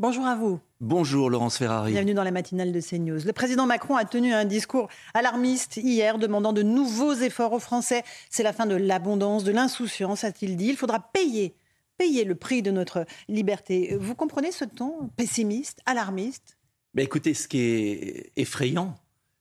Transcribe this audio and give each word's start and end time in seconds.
Bonjour 0.00 0.24
à 0.24 0.34
vous. 0.34 0.58
Bonjour 0.80 1.28
Laurence 1.28 1.58
Ferrari. 1.58 1.92
Bienvenue 1.92 2.14
dans 2.14 2.24
la 2.24 2.30
matinale 2.30 2.72
de 2.72 2.80
CNews. 2.80 3.18
Le 3.22 3.32
président 3.34 3.66
Macron 3.66 3.96
a 3.96 4.06
tenu 4.06 4.32
un 4.32 4.46
discours 4.46 4.88
alarmiste 5.12 5.76
hier 5.76 6.16
demandant 6.16 6.54
de 6.54 6.62
nouveaux 6.62 7.12
efforts 7.12 7.52
aux 7.52 7.58
Français. 7.58 8.02
C'est 8.30 8.42
la 8.42 8.54
fin 8.54 8.64
de 8.64 8.76
l'abondance, 8.76 9.44
de 9.44 9.52
l'insouciance, 9.52 10.24
a-t-il 10.24 10.56
dit. 10.56 10.68
Il 10.68 10.78
faudra 10.78 11.00
payer, 11.00 11.54
payer 11.98 12.24
le 12.24 12.34
prix 12.34 12.62
de 12.62 12.70
notre 12.70 13.04
liberté. 13.28 13.94
Vous 14.00 14.14
comprenez 14.14 14.52
ce 14.52 14.64
ton 14.64 15.10
pessimiste, 15.18 15.80
alarmiste? 15.84 16.56
Ben 16.94 17.04
Écoutez, 17.04 17.34
ce 17.34 17.46
qui 17.46 17.60
est 17.60 18.32
effrayant, 18.36 18.94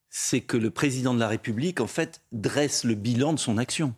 c'est 0.09 0.41
que 0.41 0.57
le 0.57 0.71
président 0.71 1.13
de 1.13 1.21
la 1.21 1.29
République, 1.29 1.79
en 1.79 1.87
fait, 1.87 2.21
dresse 2.33 2.83
le 2.83 2.95
bilan 2.95 3.31
de 3.31 3.39
son 3.39 3.57
action. 3.57 3.95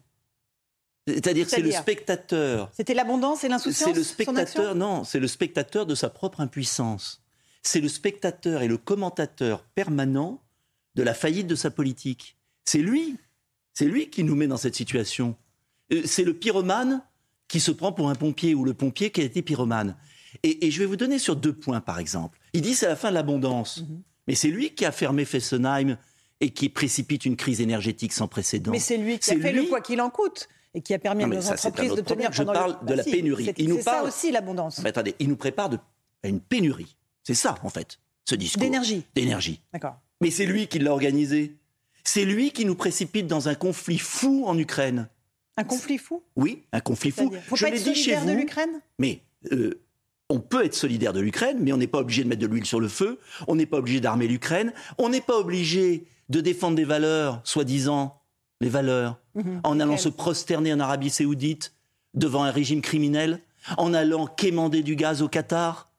C'est-à-dire 1.07 1.45
que 1.45 1.51
c'est 1.51 1.61
le 1.61 1.71
spectateur. 1.71 2.71
C'était 2.73 2.93
l'abondance 2.93 3.43
et 3.43 3.49
l'insouciance 3.49 3.89
C'est 3.89 3.95
le 3.95 4.03
spectateur, 4.03 4.75
non, 4.75 5.03
c'est 5.03 5.19
le 5.19 5.27
spectateur 5.27 5.85
de 5.85 5.95
sa 5.95 6.09
propre 6.09 6.41
impuissance. 6.41 7.21
C'est 7.63 7.81
le 7.81 7.87
spectateur 7.87 8.61
et 8.61 8.67
le 8.67 8.77
commentateur 8.77 9.63
permanent 9.75 10.41
de 10.95 11.03
la 11.03 11.13
faillite 11.13 11.47
de 11.47 11.55
sa 11.55 11.71
politique. 11.71 12.37
C'est 12.65 12.79
lui. 12.79 13.17
C'est 13.73 13.85
lui 13.85 14.09
qui 14.09 14.23
nous 14.23 14.35
met 14.35 14.47
dans 14.47 14.57
cette 14.57 14.75
situation. 14.75 15.35
Euh, 15.91 16.01
c'est 16.05 16.23
le 16.23 16.33
pyromane 16.33 17.01
qui 17.47 17.59
se 17.59 17.71
prend 17.71 17.91
pour 17.91 18.09
un 18.09 18.15
pompier 18.15 18.53
ou 18.55 18.63
le 18.63 18.73
pompier 18.73 19.09
qui 19.11 19.21
a 19.21 19.23
été 19.23 19.41
pyromane. 19.41 19.95
Et, 20.43 20.71
je 20.71 20.79
vais 20.79 20.85
vous 20.85 20.95
donner 20.95 21.19
sur 21.19 21.35
deux 21.35 21.51
points, 21.51 21.81
par 21.81 21.99
exemple. 21.99 22.39
Il 22.53 22.61
dit 22.61 22.73
c'est 22.73 22.87
la 22.87 22.95
fin 22.95 23.09
de 23.09 23.15
l'abondance. 23.15 23.81
Mhm. 23.81 24.01
Mais 24.27 24.35
c'est 24.35 24.47
lui 24.49 24.73
qui 24.73 24.85
a 24.85 24.91
fermé 24.91 25.25
Fessenheim 25.25 25.97
et 26.39 26.51
qui 26.51 26.69
précipite 26.69 27.25
une 27.25 27.35
crise 27.35 27.59
énergétique 27.59 28.13
sans 28.13 28.27
précédent. 28.27 28.71
Mais 28.71 28.79
c'est 28.79 28.97
lui 28.97 29.19
qui 29.19 29.31
a 29.31 29.39
fait 29.39 29.51
le 29.51 29.63
quoi 29.63 29.81
qu'il 29.81 29.99
en 29.99 30.09
coûte 30.09 30.47
et 30.73 30.81
qui 30.81 30.93
a 30.93 30.99
permis 30.99 31.23
à 31.23 31.27
nos 31.27 31.49
entreprises 31.49 31.93
de 31.93 32.01
tenir 32.01 32.31
Je 32.31 32.43
parle 32.43 32.77
de 32.85 32.93
la 32.93 33.03
pénurie. 33.03 33.51
C'est 33.55 33.81
ça 33.81 34.03
aussi 34.03 34.31
l'abondance. 34.31 34.83
attendez, 34.85 35.15
il 35.19 35.29
nous 35.29 35.35
prépare 35.35 35.69
à 36.23 36.27
une 36.27 36.39
pénurie. 36.39 36.95
C'est 37.23 37.33
ça, 37.33 37.55
en 37.63 37.69
fait, 37.69 37.99
ce 38.25 38.35
discours. 38.35 38.61
D'énergie. 38.61 39.03
D'énergie. 39.15 39.61
D'accord. 39.73 39.99
Mais 40.21 40.31
c'est 40.31 40.45
lui 40.45 40.67
qui 40.67 40.79
l'a 40.79 40.91
organisé. 40.91 41.57
C'est 42.03 42.25
lui 42.25 42.51
qui 42.51 42.65
nous 42.65 42.75
précipite 42.75 43.27
dans 43.27 43.47
un 43.47 43.55
conflit 43.55 43.99
fou 43.99 44.43
en 44.47 44.57
Ukraine. 44.57 45.07
Un 45.57 45.63
conflit 45.63 45.97
fou? 45.97 46.23
Oui, 46.35 46.63
un 46.71 46.79
conflit 46.79 47.11
fou. 47.11 47.31
Faut 47.47 47.55
Je 47.55 47.65
pas 47.65 47.71
être 47.75 47.83
dit 47.83 47.95
chez 47.95 48.15
vous. 48.15 48.27
de 48.27 48.31
l'Ukraine? 48.31 48.81
Mais 48.97 49.21
euh, 49.51 49.83
on 50.29 50.39
peut 50.39 50.65
être 50.65 50.73
solidaire 50.73 51.13
de 51.13 51.19
l'Ukraine, 51.19 51.57
mais 51.59 51.73
on 51.73 51.77
n'est 51.77 51.87
pas 51.87 51.99
obligé 51.99 52.23
de 52.23 52.29
mettre 52.29 52.41
de 52.41 52.47
l'huile 52.47 52.65
sur 52.65 52.79
le 52.79 52.87
feu. 52.87 53.19
On 53.47 53.55
n'est 53.55 53.65
pas 53.65 53.77
obligé 53.77 53.99
d'armer 53.99 54.27
l'Ukraine. 54.27 54.73
On 54.97 55.09
n'est 55.09 55.21
pas 55.21 55.37
obligé 55.37 56.05
de 56.29 56.39
défendre 56.41 56.75
des 56.77 56.85
valeurs, 56.85 57.41
soi-disant 57.43 58.20
les 58.61 58.69
valeurs, 58.69 59.19
mhm. 59.35 59.59
en 59.63 59.79
allant 59.79 59.97
se 59.97 60.07
prosterner 60.07 60.71
en 60.71 60.79
Arabie 60.79 61.09
saoudite 61.09 61.73
devant 62.13 62.43
un 62.43 62.51
régime 62.51 62.81
criminel, 62.81 63.41
en 63.77 63.93
allant 63.93 64.27
quémander 64.27 64.83
du 64.83 64.95
gaz 64.95 65.21
au 65.21 65.27
Qatar. 65.27 65.89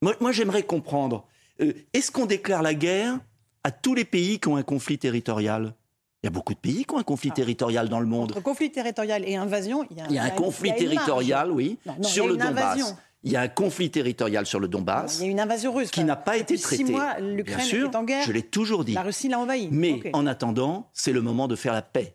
Moi, 0.00 0.32
j'aimerais 0.32 0.62
comprendre, 0.62 1.26
euh, 1.60 1.72
est-ce 1.92 2.10
qu'on 2.10 2.26
déclare 2.26 2.62
la 2.62 2.74
guerre 2.74 3.18
à 3.64 3.72
tous 3.72 3.94
les 3.94 4.04
pays 4.04 4.38
qui 4.38 4.48
ont 4.48 4.56
un 4.56 4.62
conflit 4.62 4.98
territorial? 4.98 5.74
Il 6.22 6.26
y 6.26 6.28
a 6.28 6.30
beaucoup 6.30 6.54
de 6.54 6.58
pays 6.58 6.84
qui 6.84 6.94
ont 6.94 6.98
un 6.98 7.04
conflit 7.04 7.30
ah. 7.32 7.36
territorial 7.36 7.88
dans 7.88 8.00
le 8.00 8.06
monde. 8.06 8.30
Entre 8.30 8.42
conflit 8.42 8.70
territorial 8.70 9.24
et 9.28 9.36
invasion, 9.36 9.84
il 9.90 9.96
y 9.96 10.00
a, 10.00 10.06
il 10.08 10.14
y 10.14 10.18
a 10.18 10.24
un 10.24 10.30
conflit 10.30 10.74
territorial, 10.74 11.50
oui, 11.50 11.78
sur 12.02 12.26
le 12.26 12.36
Donbass. 12.36 12.94
Il 13.24 13.32
y 13.32 13.36
a 13.36 13.40
un 13.40 13.48
conflit 13.48 13.90
territorial 13.90 14.46
sur 14.46 14.60
le 14.60 14.68
Donbass. 14.68 15.18
il 15.18 15.24
y 15.24 15.28
a 15.28 15.30
une 15.30 15.40
invasion 15.40 15.72
russe. 15.72 15.90
Qui 15.90 16.04
n'a 16.04 16.16
pas 16.16 16.36
été 16.36 16.56
traité. 16.56 16.84
Six 16.84 16.92
mois, 16.92 17.18
l'Ukraine 17.18 17.66
est 17.66 17.96
en 17.96 18.04
guerre. 18.04 18.24
Je 18.24 18.32
l'ai 18.32 18.42
toujours 18.42 18.84
dit. 18.84 18.92
La 18.92 19.02
Russie 19.02 19.28
l'a 19.28 19.40
envahi. 19.40 19.68
Mais 19.72 20.00
en 20.12 20.26
attendant, 20.26 20.90
c'est 20.92 21.12
le 21.12 21.20
moment 21.20 21.48
de 21.48 21.56
faire 21.56 21.72
la 21.72 21.82
paix. 21.82 22.14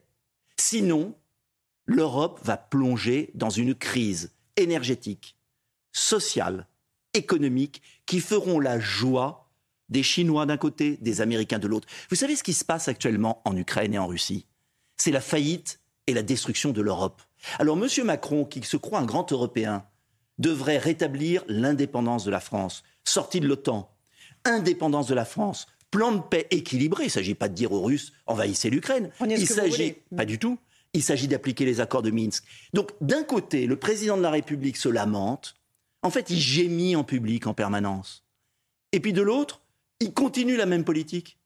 Sinon, 0.58 1.14
l'Europe 1.86 2.40
va 2.44 2.56
plonger 2.56 3.32
dans 3.36 3.50
une 3.50 3.76
crise 3.76 4.32
énergétique, 4.56 5.36
sociale, 5.92 6.68
économique, 7.14 7.82
qui 8.06 8.20
feront 8.20 8.60
la 8.60 8.80
joie 8.80 9.50
des 9.90 10.04
Chinois 10.04 10.46
d'un 10.46 10.58
côté, 10.58 10.98
des 11.02 11.22
Américains 11.22 11.60
de 11.60 11.68
l'autre. 11.68 11.88
Vous 12.10 12.16
savez 12.16 12.36
ce 12.36 12.44
qui 12.44 12.54
se 12.54 12.64
passe 12.64 12.88
actuellement 12.88 13.42
en 13.46 13.58
Ukraine 13.58 13.94
et 13.94 14.00
en 14.00 14.08
Russie? 14.08 14.48
C'est 14.96 15.12
la 15.12 15.22
faillite 15.22 15.82
et 16.08 16.14
la 16.14 16.24
destruction 16.24 16.72
de 16.72 16.82
l'Europe. 16.82 17.22
Alors 17.60 17.78
M. 17.78 18.06
Macron, 18.06 18.46
qui 18.46 18.64
se 18.64 18.78
croit 18.78 19.00
un 19.00 19.06
grand 19.06 19.30
Européen, 19.32 19.86
devrait 20.38 20.78
rétablir 20.78 21.44
l'indépendance 21.48 22.26
de 22.26 22.32
la 22.32 22.40
France, 22.40 22.84
sortie 23.04 23.40
de 23.40 23.48
l'OTAN, 23.48 23.90
indépendance 24.46 25.08
de 25.08 25.14
la 25.14 25.26
France, 25.26 25.68
plan 25.92 26.12
de 26.12 26.22
paix 26.22 26.48
équilibré. 26.52 27.04
Il 27.04 27.08
ne 27.08 27.12
s'agit 27.12 27.36
pas 27.36 27.50
de 27.50 27.54
dire 27.54 27.72
aux 27.72 27.82
Russes 27.82 28.14
envahissez 28.26 28.70
l'Ukraine. 28.70 29.12
Il 29.28 29.48
s'agit 29.48 29.96
pas 30.16 30.26
du 30.26 30.40
tout. 30.40 30.58
Il 30.94 31.04
s'agit 31.04 31.28
d'appliquer 31.28 31.66
les 31.66 31.82
accords 31.82 32.04
de 32.04 32.12
Minsk. 32.12 32.44
Donc 32.74 32.92
d'un 33.02 33.24
côté, 33.24 33.66
le 33.66 33.78
président 33.78 34.18
de 34.18 34.22
la 34.22 34.30
République 34.30 34.78
se 34.78 34.90
lamente. 34.90 35.56
En 36.02 36.10
fait, 36.10 36.30
il 36.30 36.40
gémit 36.40 36.96
en 36.96 37.04
public 37.04 37.48
en 37.48 37.54
permanence. 37.54 38.24
Et 38.92 39.00
puis 39.00 39.14
de 39.14 39.22
l'autre, 39.22 39.62
il 40.00 40.14
continue 40.14 40.56
la 40.56 40.66
même 40.66 40.84
politique. 40.84 41.38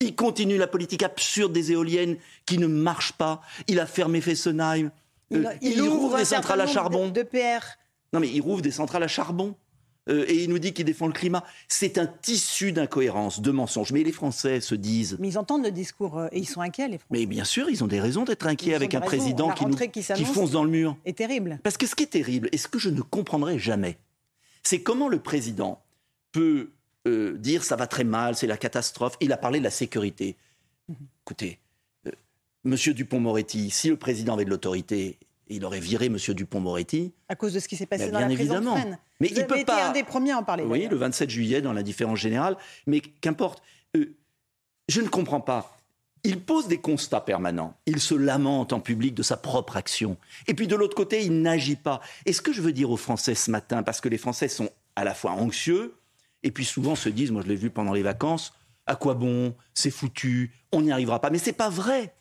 Il 0.00 0.14
continue 0.16 0.56
la 0.56 0.66
politique 0.66 1.02
absurde 1.02 1.52
des 1.52 1.72
éoliennes 1.72 2.16
qui 2.46 2.58
ne 2.58 2.66
marchent 2.66 3.12
pas. 3.12 3.42
Il 3.68 3.80
a 3.80 3.86
fermé 3.86 4.20
Fessenheim. 4.20 4.90
Il, 5.30 5.46
euh, 5.46 5.52
il, 5.60 5.80
ouvre, 5.82 6.16
des 6.16 6.24
centrales 6.24 6.60
à 6.60 6.66
charbon. 6.66 7.08
De, 7.08 7.22
PR. 7.22 7.64
Non, 8.12 8.20
mais 8.20 8.28
il 8.28 8.40
rouvre 8.40 8.62
des 8.62 8.70
centrales 8.70 9.02
à 9.02 9.08
charbon. 9.08 9.54
Euh, 10.08 10.24
et 10.28 10.44
il 10.44 10.50
nous 10.50 10.58
dit 10.58 10.72
qu'il 10.72 10.84
défend 10.84 11.06
le 11.06 11.12
climat. 11.12 11.44
C'est 11.68 11.98
un 11.98 12.06
tissu 12.06 12.72
d'incohérences, 12.72 13.40
de 13.40 13.50
mensonges. 13.50 13.92
Mais 13.92 14.02
les 14.02 14.12
Français 14.12 14.60
se 14.60 14.74
disent. 14.74 15.16
Mais 15.20 15.28
ils 15.28 15.38
entendent 15.38 15.64
le 15.64 15.70
discours 15.70 16.18
euh, 16.18 16.28
et 16.32 16.38
ils 16.38 16.48
sont 16.48 16.60
inquiets, 16.60 16.88
les 16.88 16.98
Français. 16.98 17.20
Mais 17.20 17.26
bien 17.26 17.44
sûr, 17.44 17.68
ils 17.68 17.84
ont 17.84 17.86
des 17.86 18.00
raisons 18.00 18.24
d'être 18.24 18.46
inquiets 18.46 18.74
avec 18.74 18.94
un 18.94 19.00
président 19.00 19.50
qui, 19.50 19.66
nous, 19.66 19.76
qui 19.76 20.24
fonce 20.24 20.50
dans 20.50 20.64
le 20.64 20.70
mur. 20.70 20.96
C'est 21.06 21.12
terrible. 21.12 21.60
Parce 21.62 21.76
que 21.76 21.86
ce 21.86 21.94
qui 21.94 22.04
est 22.04 22.08
terrible, 22.08 22.48
et 22.52 22.56
ce 22.56 22.66
que 22.66 22.78
je 22.78 22.88
ne 22.88 23.02
comprendrai 23.02 23.58
jamais, 23.58 23.98
c'est 24.62 24.82
comment 24.82 25.08
le 25.08 25.20
président 25.20 25.82
peut 26.32 26.70
euh, 27.06 27.36
dire 27.38 27.62
ça 27.62 27.76
va 27.76 27.86
très 27.86 28.04
mal, 28.04 28.36
c'est 28.36 28.46
la 28.46 28.56
catastrophe. 28.56 29.16
Il 29.20 29.32
a 29.32 29.36
parlé 29.36 29.58
de 29.58 29.64
la 29.64 29.70
sécurité. 29.70 30.36
Mhm. 30.88 30.96
Écoutez, 31.24 31.58
Monsieur 32.64 32.92
Dupont-Moretti, 32.92 33.70
si 33.70 33.88
le 33.88 33.96
président 33.96 34.34
avait 34.34 34.44
de 34.44 34.50
l'autorité, 34.50 35.18
il 35.50 35.64
aurait 35.64 35.80
viré 35.80 36.06
M. 36.06 36.16
Dupont-Moretti. 36.16 37.12
À 37.28 37.34
cause 37.34 37.52
de 37.52 37.60
ce 37.60 37.68
qui 37.68 37.76
s'est 37.76 37.86
passé 37.86 38.10
dans 38.10 38.20
la 38.20 38.30
évidemment. 38.30 38.74
prison 38.74 38.96
Mais 39.20 39.28
Vous 39.28 39.38
il 39.38 39.46
peut 39.46 39.58
été 39.58 39.72
un 39.72 39.92
des 39.92 40.04
premiers 40.04 40.32
à 40.32 40.38
en 40.38 40.44
parler. 40.44 40.64
Oui, 40.64 40.86
le 40.88 40.96
27 40.96 41.28
juillet, 41.28 41.60
dans 41.60 41.72
la 41.72 41.82
différence 41.82 42.18
générale. 42.18 42.56
Mais 42.86 43.00
qu'importe. 43.00 43.62
Euh, 43.96 44.16
je 44.88 45.00
ne 45.00 45.08
comprends 45.08 45.40
pas. 45.40 45.76
Il 46.22 46.40
pose 46.40 46.68
des 46.68 46.78
constats 46.78 47.20
permanents. 47.20 47.74
Il 47.86 48.00
se 48.00 48.14
lamente 48.14 48.72
en 48.72 48.80
public 48.80 49.14
de 49.14 49.22
sa 49.22 49.36
propre 49.36 49.76
action. 49.76 50.16
Et 50.46 50.54
puis 50.54 50.66
de 50.66 50.76
l'autre 50.76 50.94
côté, 50.94 51.24
il 51.24 51.40
n'agit 51.40 51.76
pas. 51.76 52.00
Et 52.26 52.32
ce 52.32 52.42
que 52.42 52.52
je 52.52 52.60
veux 52.60 52.72
dire 52.72 52.90
aux 52.90 52.96
Français 52.96 53.34
ce 53.34 53.50
matin, 53.50 53.82
parce 53.82 54.00
que 54.00 54.08
les 54.08 54.18
Français 54.18 54.48
sont 54.48 54.68
à 54.96 55.04
la 55.04 55.14
fois 55.14 55.32
anxieux, 55.32 55.94
et 56.42 56.50
puis 56.50 56.64
souvent 56.64 56.94
se 56.94 57.08
disent, 57.08 57.30
moi 57.30 57.42
je 57.42 57.48
l'ai 57.48 57.56
vu 57.56 57.70
pendant 57.70 57.92
les 57.92 58.02
vacances, 58.02 58.52
à 58.86 58.96
quoi 58.96 59.14
bon? 59.14 59.54
C'est 59.72 59.90
foutu, 59.90 60.52
on 60.72 60.82
n'y 60.82 60.92
arrivera 60.92 61.20
pas. 61.20 61.30
Mais 61.30 61.38
c'est 61.38 61.52
pas 61.52 61.70
vrai. 61.70 62.14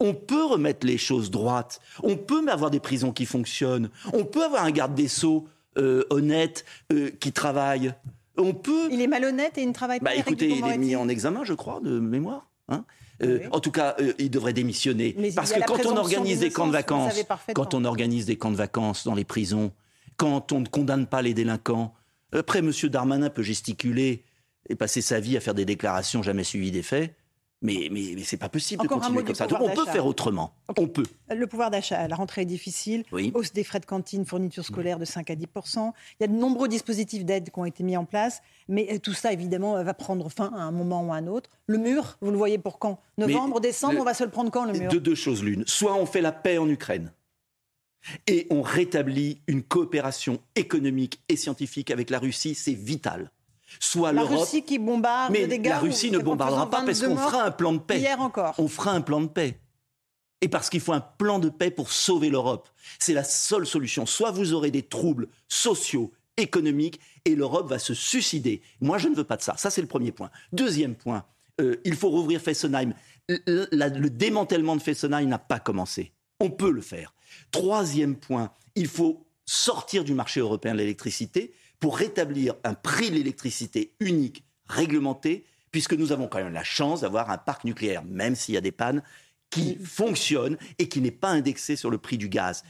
On 0.00 0.14
peut 0.14 0.44
remettre 0.44 0.86
les 0.86 0.98
choses 0.98 1.30
droites. 1.30 1.80
On 2.02 2.16
peut 2.16 2.46
avoir 2.48 2.70
des 2.70 2.80
prisons 2.80 3.12
qui 3.12 3.26
fonctionnent. 3.26 3.90
On 4.12 4.24
peut 4.24 4.44
avoir 4.44 4.64
un 4.64 4.70
garde 4.70 4.94
des 4.94 5.08
sceaux 5.08 5.48
euh, 5.78 6.04
honnête 6.10 6.64
euh, 6.92 7.10
qui 7.20 7.32
travaille. 7.32 7.94
On 8.36 8.52
peut. 8.52 8.88
Il 8.90 9.00
est 9.00 9.06
malhonnête 9.06 9.56
et 9.58 9.62
il 9.62 9.68
ne 9.68 9.72
travaille 9.72 10.00
pas. 10.00 10.10
Bah, 10.10 10.14
écoutez, 10.14 10.48
il 10.48 10.66
est 10.66 10.78
mis 10.78 10.96
en 10.96 11.08
examen, 11.08 11.44
je 11.44 11.54
crois, 11.54 11.80
de 11.82 11.98
mémoire. 11.98 12.50
Hein. 12.68 12.84
Euh, 13.22 13.48
en 13.50 13.60
tout 13.60 13.70
cas, 13.70 13.96
il 14.18 14.30
devrait 14.30 14.52
démissionner. 14.52 15.16
Parce 15.34 15.52
que 15.52 15.64
quand 15.64 15.86
on 15.86 15.96
organise 15.96 16.40
des 16.40 16.50
camps 16.50 16.66
de 16.66 16.72
vacances, 16.72 17.14
quand 17.54 17.72
on 17.72 17.84
organise 17.84 18.26
des 18.26 18.36
camps 18.36 18.50
de 18.50 18.56
vacances 18.56 19.04
dans 19.04 19.14
les 19.14 19.24
prisons, 19.24 19.72
quand 20.18 20.52
on 20.52 20.60
ne 20.60 20.66
condamne 20.66 21.06
pas 21.06 21.22
les 21.22 21.32
délinquants, 21.32 21.94
après, 22.32 22.58
M. 22.58 22.72
Darmanin 22.84 23.30
peut 23.30 23.42
gesticuler 23.42 24.24
et 24.68 24.74
passer 24.74 25.00
sa 25.00 25.20
vie 25.20 25.36
à 25.36 25.40
faire 25.40 25.54
des 25.54 25.64
déclarations 25.64 26.22
jamais 26.22 26.44
suivies 26.44 26.70
des 26.70 26.82
faits. 26.82 27.14
Mais, 27.62 27.88
mais, 27.90 28.12
mais 28.14 28.22
c'est 28.22 28.36
pas 28.36 28.50
possible 28.50 28.82
de 28.82 28.88
continuer 28.88 29.24
comme 29.24 29.34
ça. 29.34 29.46
on 29.60 29.70
peut 29.70 29.86
faire 29.86 30.06
autrement. 30.06 30.54
On 30.76 30.86
peut. 30.86 31.06
Le 31.30 31.46
pouvoir 31.46 31.70
d'achat, 31.70 32.06
la 32.06 32.14
rentrée 32.16 32.42
est 32.42 32.46
difficile. 32.46 33.04
Hausse 33.34 33.52
des 33.52 33.64
frais 33.64 33.80
de 33.80 33.86
cantine, 33.86 34.26
fourniture 34.26 34.64
scolaire 34.64 34.98
de 34.98 35.04
5 35.04 35.30
à 35.30 35.34
10 35.34 35.46
Il 35.56 35.90
y 36.20 36.24
a 36.24 36.26
de 36.26 36.34
nombreux 36.34 36.68
dispositifs 36.68 37.24
d'aide 37.24 37.50
qui 37.50 37.58
ont 37.58 37.64
été 37.64 37.82
mis 37.82 37.96
en 37.96 38.04
place. 38.04 38.42
Mais 38.68 38.88
euh, 38.92 38.98
tout 38.98 39.14
ça, 39.14 39.32
évidemment, 39.32 39.82
va 39.82 39.94
prendre 39.94 40.28
fin 40.30 40.52
à 40.54 40.60
un 40.60 40.70
moment 40.70 41.02
ou 41.02 41.12
à 41.12 41.16
un 41.16 41.26
autre. 41.26 41.50
Le 41.66 41.78
mur, 41.78 42.18
vous 42.20 42.30
le 42.30 42.36
voyez 42.36 42.58
pour 42.58 42.78
quand? 42.78 43.00
Novembre, 43.16 43.60
décembre, 43.60 44.00
on 44.00 44.04
va 44.04 44.14
se 44.14 44.24
le 44.24 44.30
prendre 44.30 44.50
quand, 44.50 44.66
le 44.66 44.78
mur? 44.78 44.90
De 44.90 44.98
deux 44.98 45.14
choses 45.14 45.42
l'une. 45.42 45.64
Soit 45.66 45.94
on 45.94 46.04
fait 46.04 46.20
la 46.20 46.32
paix 46.32 46.58
en 46.58 46.68
Ukraine. 46.68 47.12
Et 48.26 48.46
on 48.50 48.62
rétablit 48.62 49.40
une 49.46 49.62
coopération 49.62 50.40
économique 50.54 51.20
et 51.28 51.36
scientifique 51.36 51.90
avec 51.90 52.10
la 52.10 52.18
Russie, 52.18 52.54
c'est 52.54 52.74
vital. 52.74 53.30
Soit 53.80 54.12
la 54.12 54.22
Russie 54.22 54.62
qui 54.62 54.78
bombarde 54.78 55.32
mais 55.32 55.46
des 55.46 55.58
la 55.58 55.78
Russie 55.78 56.10
ne 56.10 56.18
bombardera 56.18 56.70
pas 56.70 56.82
parce 56.84 57.02
qu'on 57.02 57.16
fera 57.16 57.44
un 57.44 57.50
plan 57.50 57.72
de 57.72 57.78
paix. 57.78 57.98
Hier 57.98 58.20
encore. 58.20 58.54
On 58.58 58.68
fera 58.68 58.92
un 58.92 59.00
plan 59.00 59.20
de 59.20 59.26
paix. 59.26 59.60
Et 60.40 60.48
parce 60.48 60.70
qu'il 60.70 60.80
faut 60.80 60.92
un 60.92 61.00
plan 61.00 61.38
de 61.38 61.48
paix 61.48 61.70
pour 61.70 61.90
sauver 61.90 62.28
l'Europe. 62.28 62.68
C'est 62.98 63.14
la 63.14 63.24
seule 63.24 63.66
solution. 63.66 64.06
Soit 64.06 64.30
vous 64.30 64.52
aurez 64.52 64.70
des 64.70 64.82
troubles 64.82 65.28
sociaux, 65.48 66.12
économiques, 66.36 67.00
et 67.24 67.34
l'Europe 67.34 67.68
va 67.68 67.78
se 67.78 67.94
suicider. 67.94 68.60
Moi, 68.80 68.98
je 68.98 69.08
ne 69.08 69.14
veux 69.14 69.24
pas 69.24 69.36
de 69.36 69.42
ça. 69.42 69.56
Ça, 69.56 69.70
c'est 69.70 69.80
le 69.80 69.86
premier 69.86 70.12
point. 70.12 70.30
Deuxième 70.52 70.94
point, 70.94 71.24
euh, 71.60 71.76
il 71.84 71.96
faut 71.96 72.10
rouvrir 72.10 72.40
Fessenheim. 72.40 72.92
Le, 73.28 73.66
le 73.72 74.10
démantèlement 74.10 74.76
de 74.76 74.82
Fessenheim 74.82 75.26
n'a 75.26 75.38
pas 75.38 75.58
commencé. 75.58 76.12
On 76.38 76.50
peut 76.50 76.70
le 76.70 76.82
faire. 76.82 77.14
Troisième 77.50 78.16
point, 78.16 78.52
il 78.74 78.88
faut 78.88 79.26
sortir 79.46 80.04
du 80.04 80.12
marché 80.12 80.40
européen 80.40 80.74
de 80.74 80.78
l'électricité 80.78 81.54
pour 81.78 81.96
rétablir 81.98 82.54
un 82.64 82.74
prix 82.74 83.10
de 83.10 83.16
l'électricité 83.16 83.94
unique, 84.00 84.44
réglementé, 84.68 85.44
puisque 85.70 85.92
nous 85.92 86.12
avons 86.12 86.28
quand 86.28 86.42
même 86.42 86.52
la 86.52 86.64
chance 86.64 87.02
d'avoir 87.02 87.30
un 87.30 87.38
parc 87.38 87.64
nucléaire, 87.64 88.04
même 88.04 88.34
s'il 88.34 88.54
y 88.54 88.58
a 88.58 88.62
des 88.62 88.72
pannes, 88.72 89.02
qui 89.50 89.76
fonctionne 89.76 90.56
et 90.78 90.88
qui 90.88 91.00
n'est 91.00 91.10
pas 91.10 91.30
indexé 91.30 91.76
sur 91.76 91.90
le 91.90 91.98
prix 91.98 92.18
du 92.18 92.28
gaz. 92.28 92.64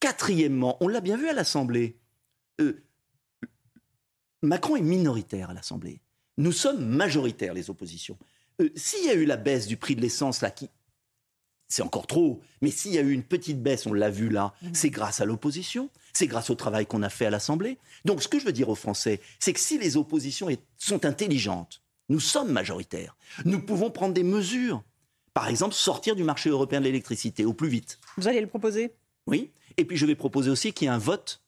Quatrièmement, 0.00 0.76
on 0.80 0.88
l'a 0.88 1.00
bien 1.00 1.16
vu 1.16 1.28
à 1.28 1.32
l'Assemblée, 1.32 1.98
euh, 2.60 2.82
Macron 4.42 4.76
est 4.76 4.82
minoritaire 4.82 5.50
à 5.50 5.54
l'Assemblée. 5.54 6.00
Nous 6.38 6.52
sommes 6.52 6.84
majoritaires, 6.84 7.54
les 7.54 7.70
oppositions. 7.70 8.18
Euh, 8.60 8.70
s'il 8.76 9.04
y 9.04 9.10
a 9.10 9.14
eu 9.14 9.24
la 9.24 9.36
baisse 9.36 9.66
du 9.66 9.76
prix 9.76 9.96
de 9.96 10.00
l'essence, 10.00 10.40
là, 10.40 10.50
qui. 10.50 10.70
C'est 11.68 11.82
encore 11.82 12.06
trop, 12.06 12.40
mais 12.60 12.70
s'il 12.70 12.92
y 12.92 12.98
a 12.98 13.02
eu 13.02 13.12
une 13.12 13.24
petite 13.24 13.62
baisse, 13.62 13.86
on 13.86 13.92
l'a 13.92 14.10
vu 14.10 14.28
là, 14.28 14.54
mmh. 14.62 14.68
c'est 14.72 14.90
grâce 14.90 15.20
à 15.20 15.24
l'opposition, 15.24 15.90
c'est 16.12 16.28
grâce 16.28 16.50
au 16.50 16.54
travail 16.54 16.86
qu'on 16.86 17.02
a 17.02 17.08
fait 17.08 17.26
à 17.26 17.30
l'Assemblée. 17.30 17.78
Donc 18.04 18.22
ce 18.22 18.28
que 18.28 18.38
je 18.38 18.44
veux 18.44 18.52
dire 18.52 18.68
aux 18.68 18.76
Français, 18.76 19.20
c'est 19.40 19.52
que 19.52 19.60
si 19.60 19.78
les 19.78 19.96
oppositions 19.96 20.48
sont 20.78 21.04
intelligentes, 21.04 21.82
nous 22.08 22.20
sommes 22.20 22.52
majoritaires, 22.52 23.16
nous 23.44 23.60
pouvons 23.60 23.90
prendre 23.90 24.14
des 24.14 24.22
mesures 24.22 24.82
par 25.36 25.48
exemple, 25.48 25.74
sortir 25.74 26.16
du 26.16 26.24
marché 26.24 26.48
européen 26.48 26.80
de 26.80 26.86
l'électricité 26.86 27.44
au 27.44 27.52
plus 27.52 27.68
vite. 27.68 27.98
Vous 28.16 28.26
allez 28.26 28.40
le 28.40 28.46
proposer? 28.46 28.94
Oui. 29.26 29.50
Et 29.76 29.84
puis 29.84 29.98
je 29.98 30.06
vais 30.06 30.14
proposer 30.14 30.50
aussi 30.50 30.72
qu'il 30.72 30.86
y 30.86 30.88
ait 30.88 30.94
un 30.94 30.96
vote 30.96 31.42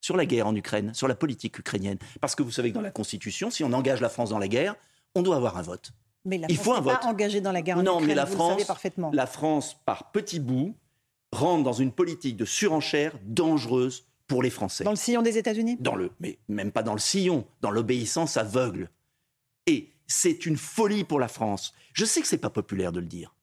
sur 0.00 0.16
la 0.16 0.24
guerre 0.24 0.46
en 0.46 0.56
Ukraine, 0.56 0.94
sur 0.94 1.06
la 1.06 1.14
politique 1.14 1.58
ukrainienne. 1.58 1.98
Parce 2.22 2.34
que 2.34 2.42
vous 2.42 2.50
savez 2.50 2.70
que 2.70 2.74
dans 2.76 2.80
la 2.80 2.90
Constitution, 2.90 3.50
si 3.50 3.62
on 3.62 3.74
engage 3.74 4.00
la 4.00 4.08
France 4.08 4.30
dans 4.30 4.38
la 4.38 4.48
guerre, 4.48 4.74
on 5.14 5.20
doit 5.20 5.36
avoir 5.36 5.58
un 5.58 5.62
vote. 5.62 5.92
Mais 6.24 6.38
la 6.38 6.48
France 6.48 6.58
Il 6.58 6.62
faut 6.62 6.72
un 6.74 6.80
vote. 6.80 7.00
pas 7.00 7.06
engagée 7.06 7.40
dans 7.40 7.52
la 7.52 7.62
guerre 7.62 7.78
en 7.78 7.82
non, 7.82 7.92
Ukraine, 7.94 8.08
mais 8.08 8.14
la 8.14 8.24
vous 8.24 8.34
France, 8.34 8.50
le 8.50 8.54
savez 8.58 8.66
parfaitement. 8.66 9.10
La 9.12 9.26
France, 9.26 9.76
par 9.84 10.12
petits 10.12 10.40
bouts, 10.40 10.74
rentre 11.32 11.64
dans 11.64 11.72
une 11.72 11.92
politique 11.92 12.36
de 12.36 12.44
surenchère 12.44 13.14
dangereuse 13.24 14.06
pour 14.26 14.42
les 14.42 14.50
Français. 14.50 14.84
Dans 14.84 14.90
le 14.90 14.96
sillon 14.96 15.22
des 15.22 15.38
États-Unis? 15.38 15.76
Dans 15.80 15.94
le, 15.94 16.12
mais 16.20 16.38
même 16.48 16.72
pas 16.72 16.82
dans 16.82 16.92
le 16.92 17.00
sillon, 17.00 17.46
dans 17.62 17.70
l'obéissance 17.70 18.36
aveugle. 18.36 18.90
Et 19.66 19.90
c'est 20.06 20.46
une 20.46 20.56
folie 20.56 21.04
pour 21.04 21.18
la 21.18 21.28
France. 21.28 21.74
Je 21.92 22.04
sais 22.04 22.20
que 22.20 22.26
ce 22.26 22.34
n'est 22.34 22.40
pas 22.40 22.50
populaire 22.50 22.92
de 22.92 23.00
le 23.00 23.06
dire, 23.06 23.34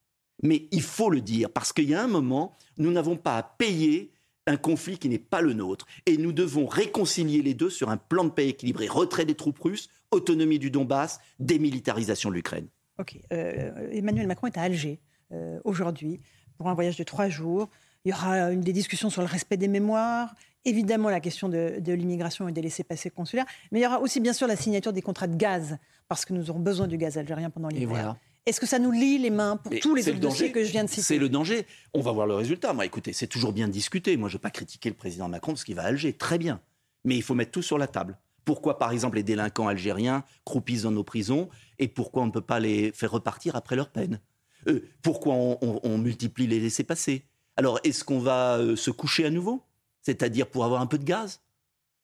mais 0.43 0.67
il 0.71 0.81
faut 0.81 1.09
le 1.09 1.21
dire 1.21 1.49
parce 1.49 1.73
qu'il 1.73 1.89
y 1.89 1.95
a 1.95 2.01
un 2.01 2.07
moment, 2.07 2.55
nous 2.77 2.91
n'avons 2.91 3.17
pas 3.17 3.37
à 3.37 3.43
payer 3.43 4.11
un 4.47 4.57
conflit 4.57 4.97
qui 4.97 5.09
n'est 5.09 5.19
pas 5.19 5.41
le 5.41 5.53
nôtre. 5.53 5.85
Et 6.05 6.17
nous 6.17 6.31
devons 6.31 6.65
réconcilier 6.65 7.41
les 7.41 7.53
deux 7.53 7.69
sur 7.69 7.89
un 7.89 7.97
plan 7.97 8.23
de 8.23 8.29
paix 8.29 8.47
équilibré. 8.47 8.87
Retrait 8.87 9.25
des 9.25 9.35
troupes 9.35 9.59
russes, 9.59 9.89
autonomie 10.11 10.57
du 10.57 10.71
Donbass, 10.71 11.19
démilitarisation 11.39 12.29
de 12.29 12.35
l'Ukraine. 12.35 12.67
Ok. 12.99 13.19
Euh, 13.31 13.89
Emmanuel 13.91 14.27
Macron 14.27 14.47
est 14.47 14.57
à 14.57 14.61
Alger 14.61 14.99
euh, 15.31 15.59
aujourd'hui 15.63 16.19
pour 16.57 16.69
un 16.69 16.73
voyage 16.73 16.97
de 16.97 17.03
trois 17.03 17.29
jours. 17.29 17.69
Il 18.05 18.11
y 18.11 18.13
aura 18.13 18.51
une 18.51 18.61
des 18.61 18.73
discussions 18.73 19.09
sur 19.09 19.21
le 19.21 19.27
respect 19.27 19.57
des 19.57 19.67
mémoires, 19.67 20.33
évidemment 20.65 21.09
la 21.09 21.19
question 21.19 21.49
de, 21.49 21.81
l'immigration 21.85 22.47
et 22.47 22.51
des 22.51 22.61
laissés-passer 22.61 23.09
consulaires, 23.09 23.45
mais 23.71 23.79
il 23.79 23.83
y 23.83 23.85
aura 23.85 23.99
aussi 23.99 24.21
bien 24.21 24.33
sûr 24.33 24.47
la 24.47 24.55
signature 24.55 24.93
des 24.93 25.01
contrats 25.01 25.27
de 25.27 25.35
gaz, 25.35 25.77
parce 26.07 26.23
que 26.23 26.33
nous 26.33 26.49
aurons 26.49 26.59
besoin 26.59 26.87
du 26.87 26.97
gaz 26.97 27.17
algérien 27.17 27.49
pendant 27.49 27.67
l'hiver. 27.67 28.15
Est-ce 28.47 28.61
que 28.61 28.65
ça 28.65 28.79
nous 28.79 28.91
lie 28.91 29.17
les 29.17 29.29
mains 29.29 29.57
pour 29.57 29.77
tous 29.81 29.93
les 29.93 30.07
autres 30.07 30.21
dossiers 30.21 30.53
que 30.53 30.63
je 30.63 30.71
viens 30.71 30.85
de 30.85 30.89
citer 30.89 31.01
C'est 31.01 31.17
le 31.17 31.27
danger. 31.27 31.67
On 31.93 31.99
va 31.99 32.13
voir 32.13 32.25
le 32.27 32.33
résultat. 32.33 32.71
Moi, 32.71 32.85
écoutez, 32.85 33.11
c'est 33.11 33.27
toujours 33.27 33.51
bien 33.51 33.67
de 33.67 33.73
discuter. 33.73 34.15
Moi, 34.15 34.29
je 34.29 34.35
ne 34.35 34.37
veux 34.37 34.41
pas 34.41 34.51
critiquer 34.51 34.87
le 34.87 34.95
président 34.95 35.27
Macron 35.27 35.51
parce 35.51 35.65
qu'il 35.65 35.75
va 35.75 35.83
à 35.83 35.87
Alger. 35.87 36.13
Très 36.13 36.37
bien. 36.37 36.61
Mais 37.03 37.17
il 37.17 37.23
faut 37.23 37.35
mettre 37.35 37.51
tout 37.51 37.61
sur 37.61 37.77
la 37.77 37.87
table. 37.87 38.17
Pourquoi, 38.45 38.79
par 38.79 38.93
exemple, 38.93 39.17
les 39.17 39.23
délinquants 39.23 39.67
algériens 39.67 40.23
croupissent 40.45 40.83
dans 40.83 40.91
nos 40.91 41.03
prisons 41.03 41.49
et 41.77 41.89
pourquoi 41.89 42.23
on 42.23 42.27
ne 42.27 42.31
peut 42.31 42.39
pas 42.39 42.61
les 42.61 42.93
faire 42.93 43.11
repartir 43.11 43.57
après 43.57 43.75
leur 43.75 43.89
peine? 43.89 44.21
Euh, 44.69 44.79
Pourquoi 45.01 45.33
on, 45.35 45.97
multiplie 45.97 46.47
les 46.47 46.61
laissés-passer? 46.61 47.25
Alors, 47.57 47.81
est-ce 47.83 48.05
qu'on 48.05 48.19
va 48.19 48.59
euh, 48.59 48.77
se 48.77 48.91
coucher 48.91 49.25
à 49.25 49.29
nouveau? 49.29 49.61
C'est-à-dire 50.01 50.47
pour 50.47 50.63
avoir 50.63 50.79
un 50.79 50.87
peu 50.87 50.97
de 50.97 51.03
gaz? 51.03 51.41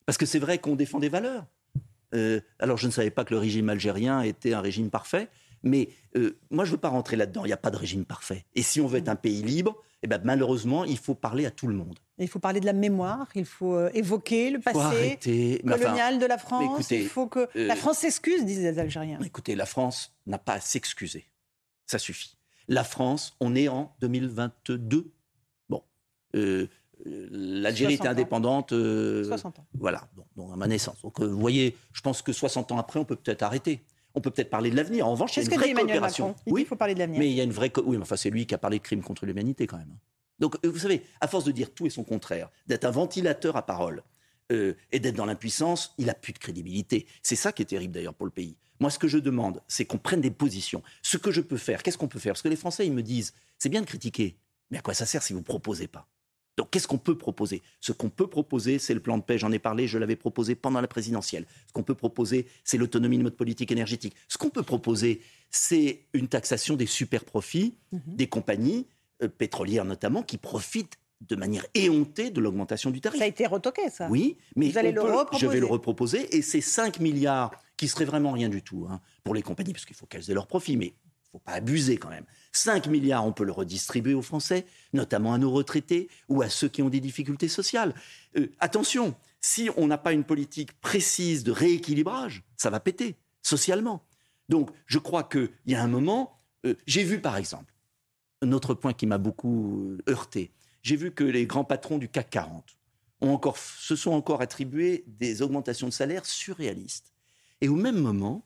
Parce 0.06 0.18
que 0.18 0.26
c'est 0.26 0.40
vrai 0.40 0.58
qu'on 0.58 0.76
défend 0.76 1.00
des 1.00 1.08
valeurs. 1.08 1.46
Euh, 2.14 2.42
alors 2.60 2.78
je 2.78 2.88
ne 2.88 2.92
savais 2.92 3.10
pas 3.10 3.26
que 3.26 3.34
le 3.34 3.40
régime 3.40 3.70
algérien 3.70 4.22
était 4.22 4.54
un 4.54 4.62
régime 4.62 4.90
parfait, 4.90 5.30
mais 5.64 5.90
euh, 6.16 6.38
moi 6.52 6.66
je 6.66 6.72
ne 6.72 6.76
veux 6.76 6.82
pas 6.82 6.90
rentrer 6.90 7.16
là-dedans, 7.16 7.44
il 7.46 7.48
n'y 7.48 7.54
a 7.54 7.58
pas 7.58 7.72
de 7.72 7.78
régime 7.78 8.06
parfait. 8.06 8.46
Et 8.56 8.62
si 8.62 8.82
on 8.82 8.88
veut 8.88 9.00
être 9.00 9.10
un 9.10 9.16
pays 9.16 9.42
libre, 9.42 9.82
eh 10.04 10.08
ben, 10.08 10.22
malheureusement, 10.24 10.84
il 10.84 10.98
faut 10.98 11.16
parler 11.16 11.46
à 11.46 11.52
tout 11.52 11.68
le 11.68 11.76
monde. 11.76 11.98
Il 12.18 12.28
faut 12.28 12.40
parler 12.40 12.60
de 12.60 12.66
la 12.66 12.74
mémoire, 12.74 13.28
il 13.36 13.46
faut 13.46 13.76
euh, 13.76 13.90
évoquer 13.94 14.50
le 14.50 14.60
passé 14.60 15.62
colonial 15.66 16.20
de 16.20 16.26
la 16.26 16.38
France. 16.38 16.92
il 16.92 17.08
faut 17.08 17.28
que 17.28 17.48
la 17.56 17.76
France 17.76 18.00
s'excuse, 18.00 18.46
disent 18.46 18.62
les 18.62 18.80
Algériens. 18.80 19.20
Écoutez, 19.24 19.56
la 19.56 19.66
France 19.66 20.14
n'a 20.28 20.38
pas 20.38 20.54
à 20.54 20.60
s'excuser. 20.60 21.26
Ça 21.86 22.00
suffit. 22.00 22.38
La 22.68 22.84
France, 22.84 23.36
on 23.40 23.56
est 23.56 23.68
en 23.68 23.96
2022. 24.02 25.12
Bon, 25.70 25.84
l'Algérie 27.06 27.96
était 27.96 28.08
indépendante. 28.08 28.70
60 28.70 28.74
euh, 28.74 29.62
ans. 29.62 29.66
Voilà, 29.74 30.08
donc, 30.36 30.52
à 30.54 30.56
ma 30.56 30.68
naissance. 30.68 31.02
Donc 31.02 31.20
euh, 31.20 31.26
vous 31.26 31.40
voyez, 31.40 31.76
je 31.92 32.02
pense 32.02 32.22
que 32.22 32.34
60 32.34 32.72
ans 32.72 32.78
après, 32.78 33.00
on 33.00 33.06
peut 33.06 33.16
peut-être 33.16 33.44
arrêter. 33.44 33.84
On 34.16 34.22
peut 34.22 34.32
peut-être 34.32 34.50
parler 34.50 34.70
de 34.70 34.76
l'avenir. 34.76 35.08
En 35.08 35.12
revanche, 35.12 35.36
il 35.38 35.44
y 35.44 35.48
a 35.48 35.52
une 35.52 35.58
vraie 35.58 35.74
coopération. 35.74 36.36
oui, 36.48 36.62
il 36.62 36.68
faut 36.68 36.76
parler 36.76 36.94
de 36.94 37.00
l'avenir. 37.00 37.20
Mais 37.20 37.30
il 37.30 37.36
y 37.36 37.42
a 37.42 37.44
une 37.44 37.52
vraie. 37.52 37.72
Oui, 37.84 37.98
mais 37.98 38.04
enfin, 38.04 38.16
c'est 38.16 38.30
lui 38.30 38.46
qui 38.46 38.54
a 38.54 38.58
parlé 38.58 38.78
de 38.78 38.84
crimes 38.84 39.02
contre 39.02 39.26
l'humanité 39.26 39.68
quand 39.68 39.78
même. 39.78 39.98
Donc, 40.40 40.56
euh, 40.66 40.70
vous 40.70 40.80
savez, 40.80 41.04
à 41.22 41.28
force 41.28 41.46
de 41.46 41.52
dire 41.52 41.74
tout 41.74 41.86
et 41.86 41.90
son 41.90 42.04
contraire, 42.04 42.50
d'être 42.68 42.86
un 42.86 42.92
ventilateur 42.92 43.56
à 43.56 43.66
parole 43.66 44.04
et 44.92 45.00
d'être 45.00 45.16
dans 45.16 45.26
l'impuissance, 45.26 45.96
il 45.98 46.12
a 46.12 46.14
plus 46.14 46.32
de 46.32 46.38
crédibilité. 46.38 47.08
C'est 47.24 47.36
ça 47.36 47.52
qui 47.52 47.64
est 47.64 47.66
terrible 47.66 47.92
d'ailleurs 47.92 48.14
pour 48.14 48.28
le 48.28 48.32
pays. 48.32 48.56
Moi, 48.80 48.90
ce 48.90 49.00
que 49.00 49.08
je 49.08 49.18
demande, 49.18 49.62
c'est 49.68 49.86
qu'on 49.86 49.98
prenne 49.98 50.22
des 50.22 50.30
positions. 50.30 50.84
Ce 51.02 51.18
que 51.18 51.32
je 51.32 51.42
peux 51.42 51.58
faire, 51.58 51.82
qu'est-ce 51.82 51.98
qu'on 51.98 52.08
peut 52.08 52.20
faire? 52.20 52.34
Parce 52.34 52.42
que 52.42 52.50
les 52.50 52.56
Français, 52.56 52.86
ils 52.86 52.94
me 52.94 53.02
disent, 53.02 53.34
c'est 53.58 53.70
bien 53.70 53.82
de 53.82 53.86
critiquer, 53.86 54.38
mais 54.70 54.78
à 54.78 54.82
quoi 54.82 54.94
ça 54.94 55.06
sert 55.06 55.24
si 55.24 55.34
vous 55.34 55.42
proposez 55.42 55.88
pas? 55.88 56.08
Donc 56.58 56.70
qu'est-ce 56.70 56.88
qu'on 56.88 56.98
peut 56.98 57.18
proposer? 57.18 57.62
Ce 57.80 57.92
qu'on 57.92 58.10
peut 58.10 58.28
proposer, 58.28 58.78
c'est 58.80 58.94
le 58.94 59.00
plan 59.00 59.18
de 59.18 59.24
paix, 59.24 59.38
j'en 59.38 59.52
ai 59.52 59.60
parlé, 59.60 59.88
je 59.88 59.98
l'avais 59.98 60.16
proposé 60.16 60.56
pendant 60.56 60.82
la 60.82 60.88
présidentielle. 60.88 61.46
Ce 61.68 61.74
qu'on 61.74 61.84
peut 61.84 61.96
proposer, 61.96 62.48
c'est 62.64 62.78
l'autonomie 62.78 63.18
de 63.18 63.24
notre 63.24 63.38
politique 63.38 63.72
énergétique. 63.72 64.16
Ce 64.28 64.38
qu'on 64.38 64.50
peut 64.50 64.64
proposer, 64.64 65.22
c'est 65.50 66.06
une 66.14 66.28
taxation 66.28 66.76
des 66.76 66.86
super 66.86 67.26
profits 67.26 67.76
mhm. 67.92 68.02
des 68.08 68.28
compagnies 68.28 68.88
euh, 69.24 69.28
pétrolières 69.28 69.86
notamment 69.86 70.22
qui 70.22 70.38
profitent 70.38 70.98
de 71.22 71.36
manière 71.36 71.66
éhontée 71.74 72.30
de 72.30 72.42
l'augmentation 72.42 72.92
du 72.92 73.02
tarif. 73.02 73.20
Ça 73.20 73.26
a 73.26 73.28
été 73.28 73.48
retoqué, 73.48 73.90
ça. 73.90 74.08
Oui, 74.10 74.38
mais 74.56 74.70
Vous 74.70 74.78
allez 74.78 74.92
le 74.92 75.02
je 75.38 75.48
vais 75.48 75.60
le 75.60 75.66
reproposer. 75.66 76.36
Et 76.36 76.42
ces 76.42 76.62
5 76.62 77.00
milliards, 77.00 77.52
qui 77.78 77.88
seraient 77.88 78.06
vraiment 78.06 78.32
rien 78.32 78.50
du 78.50 78.62
tout 78.62 78.88
hein, 78.90 79.02
pour 79.24 79.34
les 79.34 79.42
compagnies, 79.42 79.74
parce 79.74 79.86
qu'il 79.86 79.96
faut 79.96 80.06
qu'elles 80.06 80.30
aient 80.30 80.34
leurs 80.34 80.48
profits, 80.48 80.78
mais 80.78 80.94
faut 81.34 81.40
pas 81.40 81.54
abuser 81.54 81.98
quand 81.98 82.10
même. 82.10 82.26
5 82.52 82.88
milliards, 82.88 83.26
on 83.26 83.34
peut 83.34 83.44
le 83.44 83.52
redistribuer 83.52 84.14
aux 84.14 84.22
Français, 84.22 84.66
notamment 84.94 85.34
à 85.34 85.40
nos 85.40 85.52
retraités 85.52 86.08
ou 86.30 86.44
à 86.44 86.50
ceux 86.50 86.70
qui 86.70 86.84
ont 86.84 86.90
des 86.90 87.00
difficultés 87.00 87.48
sociales. 87.48 87.96
Euh, 88.38 88.52
attention, 88.60 89.16
si 89.42 89.70
on 89.76 89.88
n'a 89.88 89.98
pas 89.98 90.14
une 90.14 90.24
politique 90.24 90.80
précise 90.80 91.44
de 91.44 91.52
rééquilibrage, 91.52 92.44
ça 92.56 92.70
va 92.70 92.80
péter 92.80 93.16
socialement. 93.42 94.06
Donc, 94.48 94.70
je 94.86 95.00
crois 95.00 95.24
qu'il 95.24 95.50
y 95.66 95.74
a 95.74 95.82
un 95.82 95.88
moment, 95.88 96.40
euh, 96.68 96.76
j'ai 96.86 97.04
vu 97.04 97.20
par 97.20 97.38
exemple, 97.38 97.74
un 98.44 98.52
autre 98.52 98.76
point 98.76 98.94
qui 98.94 99.08
m'a 99.08 99.18
beaucoup 99.18 99.98
euh, 100.08 100.12
heurté, 100.12 100.52
j'ai 100.84 100.96
vu 100.96 101.12
que 101.12 101.24
les 101.24 101.48
grands 101.48 101.64
patrons 101.64 101.98
du 101.98 102.10
CAC 102.10 102.30
40 102.30 102.78
ont 103.22 103.34
encore, 103.34 103.58
se 103.58 103.96
sont 103.96 104.12
encore 104.12 104.42
attribués 104.42 105.04
des 105.08 105.42
augmentations 105.42 105.88
de 105.88 105.94
salaire 105.94 106.26
surréalistes. 106.26 107.12
Et 107.62 107.70
au 107.70 107.76
même 107.76 108.00
moment, 108.00 108.46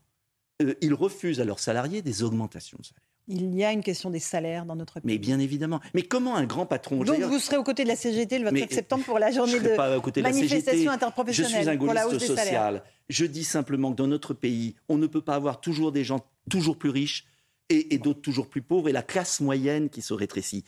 euh, 0.62 0.74
ils 0.82 0.94
refusent 0.94 1.40
à 1.40 1.46
leurs 1.46 1.60
salariés 1.60 2.02
des 2.02 2.24
augmentations 2.24 2.78
de 2.80 2.86
salaire. 2.86 3.02
Il 3.30 3.54
y 3.56 3.66
a 3.66 3.74
une 3.74 3.84
question 3.84 4.10
des 4.10 4.20
salaires 4.20 4.66
dans 4.66 4.76
notre 4.76 5.02
pays. 5.02 5.04
Mais 5.04 5.18
bien 5.18 5.38
évidemment. 5.40 5.82
Mais 5.94 6.02
comment 6.02 6.38
un 6.38 6.46
grand 6.46 6.66
patron... 6.66 7.04
Donc 7.04 7.20
vous 7.20 7.40
serez 7.40 7.58
aux 7.58 7.64
côtés 7.64 7.84
de 7.84 7.90
la 7.90 7.98
CGT 7.98 8.40
le 8.40 8.46
27 8.46 8.74
septembre 8.74 9.04
pour 9.04 9.20
la 9.20 9.32
journée 9.32 9.60
de, 9.60 9.76
pas 9.76 10.00
de 10.00 10.22
manifestation 10.22 10.92
interprofessionnelle 10.92 11.52
Je 11.52 11.62
suis 11.62 11.70
un 11.70 11.76
gaulliste 11.76 12.20
social. 12.20 12.84
Je 13.10 13.26
dis 13.26 13.44
simplement 13.44 13.92
que 13.92 13.98
dans 13.98 14.08
notre 14.08 14.34
pays, 14.34 14.76
on 14.88 14.98
ne 14.98 15.08
peut 15.08 15.22
pas 15.22 15.36
avoir 15.36 15.60
toujours 15.60 15.92
des 15.92 16.06
gens 16.06 16.26
toujours 16.50 16.78
plus 16.78 16.90
riches 16.90 17.26
et, 17.70 17.94
et 17.94 17.98
d'autres 17.98 18.22
toujours 18.22 18.48
plus 18.48 18.62
pauvres 18.62 18.88
et 18.88 18.94
la 18.94 19.04
classe 19.04 19.42
moyenne 19.42 19.90
qui 19.90 20.02
se 20.02 20.14
rétrécit. 20.14 20.64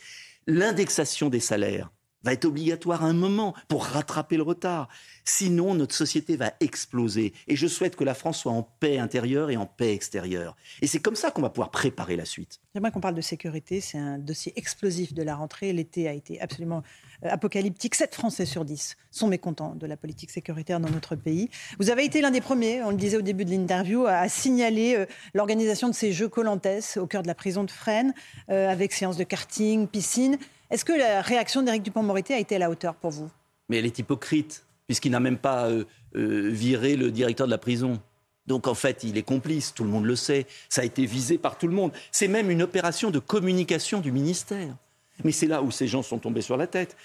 L'indexation 0.45 1.29
des 1.29 1.39
salaires, 1.39 1.91
va 2.23 2.33
être 2.33 2.45
obligatoire 2.45 3.03
à 3.03 3.07
un 3.07 3.13
moment 3.13 3.55
pour 3.67 3.85
rattraper 3.85 4.37
le 4.37 4.43
retard. 4.43 4.89
Sinon, 5.23 5.75
notre 5.75 5.95
société 5.95 6.35
va 6.35 6.53
exploser. 6.59 7.33
Et 7.47 7.55
je 7.55 7.67
souhaite 7.67 7.95
que 7.95 8.03
la 8.03 8.13
France 8.13 8.39
soit 8.39 8.51
en 8.51 8.63
paix 8.63 8.97
intérieure 8.97 9.49
et 9.49 9.57
en 9.57 9.65
paix 9.65 9.93
extérieure. 9.93 10.55
Et 10.81 10.87
c'est 10.87 10.99
comme 10.99 11.15
ça 11.15 11.31
qu'on 11.31 11.41
va 11.41 11.49
pouvoir 11.49 11.71
préparer 11.71 12.15
la 12.15 12.25
suite. 12.25 12.59
J'aimerais 12.73 12.91
qu'on 12.91 13.01
parle 13.01 13.15
de 13.15 13.21
sécurité. 13.21 13.81
C'est 13.81 13.97
un 13.97 14.17
dossier 14.17 14.53
explosif 14.55 15.13
de 15.13 15.23
la 15.23 15.35
rentrée. 15.35 15.73
L'été 15.73 16.07
a 16.07 16.13
été 16.13 16.41
absolument 16.41 16.83
apocalyptique. 17.23 17.95
7 17.95 18.15
Français 18.15 18.45
sur 18.45 18.65
10 18.65 18.97
sont 19.11 19.27
mécontents 19.27 19.75
de 19.75 19.85
la 19.85 19.97
politique 19.97 20.31
sécuritaire 20.31 20.79
dans 20.79 20.89
notre 20.89 21.15
pays. 21.15 21.49
Vous 21.79 21.89
avez 21.89 22.05
été 22.05 22.21
l'un 22.21 22.31
des 22.31 22.41
premiers, 22.41 22.83
on 22.83 22.91
le 22.91 22.97
disait 22.97 23.17
au 23.17 23.21
début 23.21 23.45
de 23.45 23.51
l'interview, 23.51 24.05
à 24.05 24.27
signaler 24.29 25.05
l'organisation 25.33 25.89
de 25.89 25.93
ces 25.93 26.13
jeux 26.13 26.29
Colantes 26.29 26.67
au 26.97 27.07
cœur 27.07 27.23
de 27.23 27.27
la 27.27 27.35
prison 27.35 27.63
de 27.63 27.71
Fresnes, 27.71 28.13
avec 28.47 28.93
séances 28.93 29.17
de 29.17 29.23
karting, 29.23 29.87
piscine. 29.87 30.37
Est-ce 30.71 30.85
que 30.85 30.93
la 30.93 31.21
réaction 31.21 31.61
d'Éric 31.61 31.83
Dupont-Moretti 31.83 32.33
a 32.33 32.39
été 32.39 32.55
à 32.55 32.59
la 32.59 32.69
hauteur 32.69 32.95
pour 32.95 33.11
vous? 33.11 33.29
Mais 33.69 33.77
elle 33.77 33.85
est 33.85 33.99
hypocrite, 33.99 34.65
puisqu'il 34.87 35.11
n'a 35.11 35.19
même 35.19 35.37
pas 35.37 35.69
viré 36.13 36.95
le 36.95 37.11
directeur 37.11 37.47
de 37.47 37.51
la 37.51 37.57
prison. 37.57 37.99
Donc 38.47 38.67
en 38.67 38.73
fait, 38.73 39.03
il 39.03 39.17
est 39.17 39.23
complice, 39.23 39.73
tout 39.75 39.83
le 39.83 39.91
monde 39.91 40.05
le 40.05 40.15
sait, 40.15 40.47
ça 40.69 40.81
a 40.81 40.83
été 40.83 41.05
visé 41.05 41.37
par 41.37 41.57
tout 41.57 41.67
le 41.67 41.73
monde. 41.73 41.91
C'est 42.11 42.27
même 42.27 42.49
une 42.49 42.63
opération 42.63 43.11
de 43.11 43.19
communication 43.19 43.99
du 43.99 44.11
ministère. 44.11 44.75
Mais 45.23 45.31
c'est 45.31 45.47
là 45.47 45.61
où 45.61 45.71
ces 45.71 45.87
gens 45.87 46.03
sont 46.03 46.19
tombés 46.19 46.41
sur 46.41 46.57
la 46.57 46.67
tête. 46.67 46.95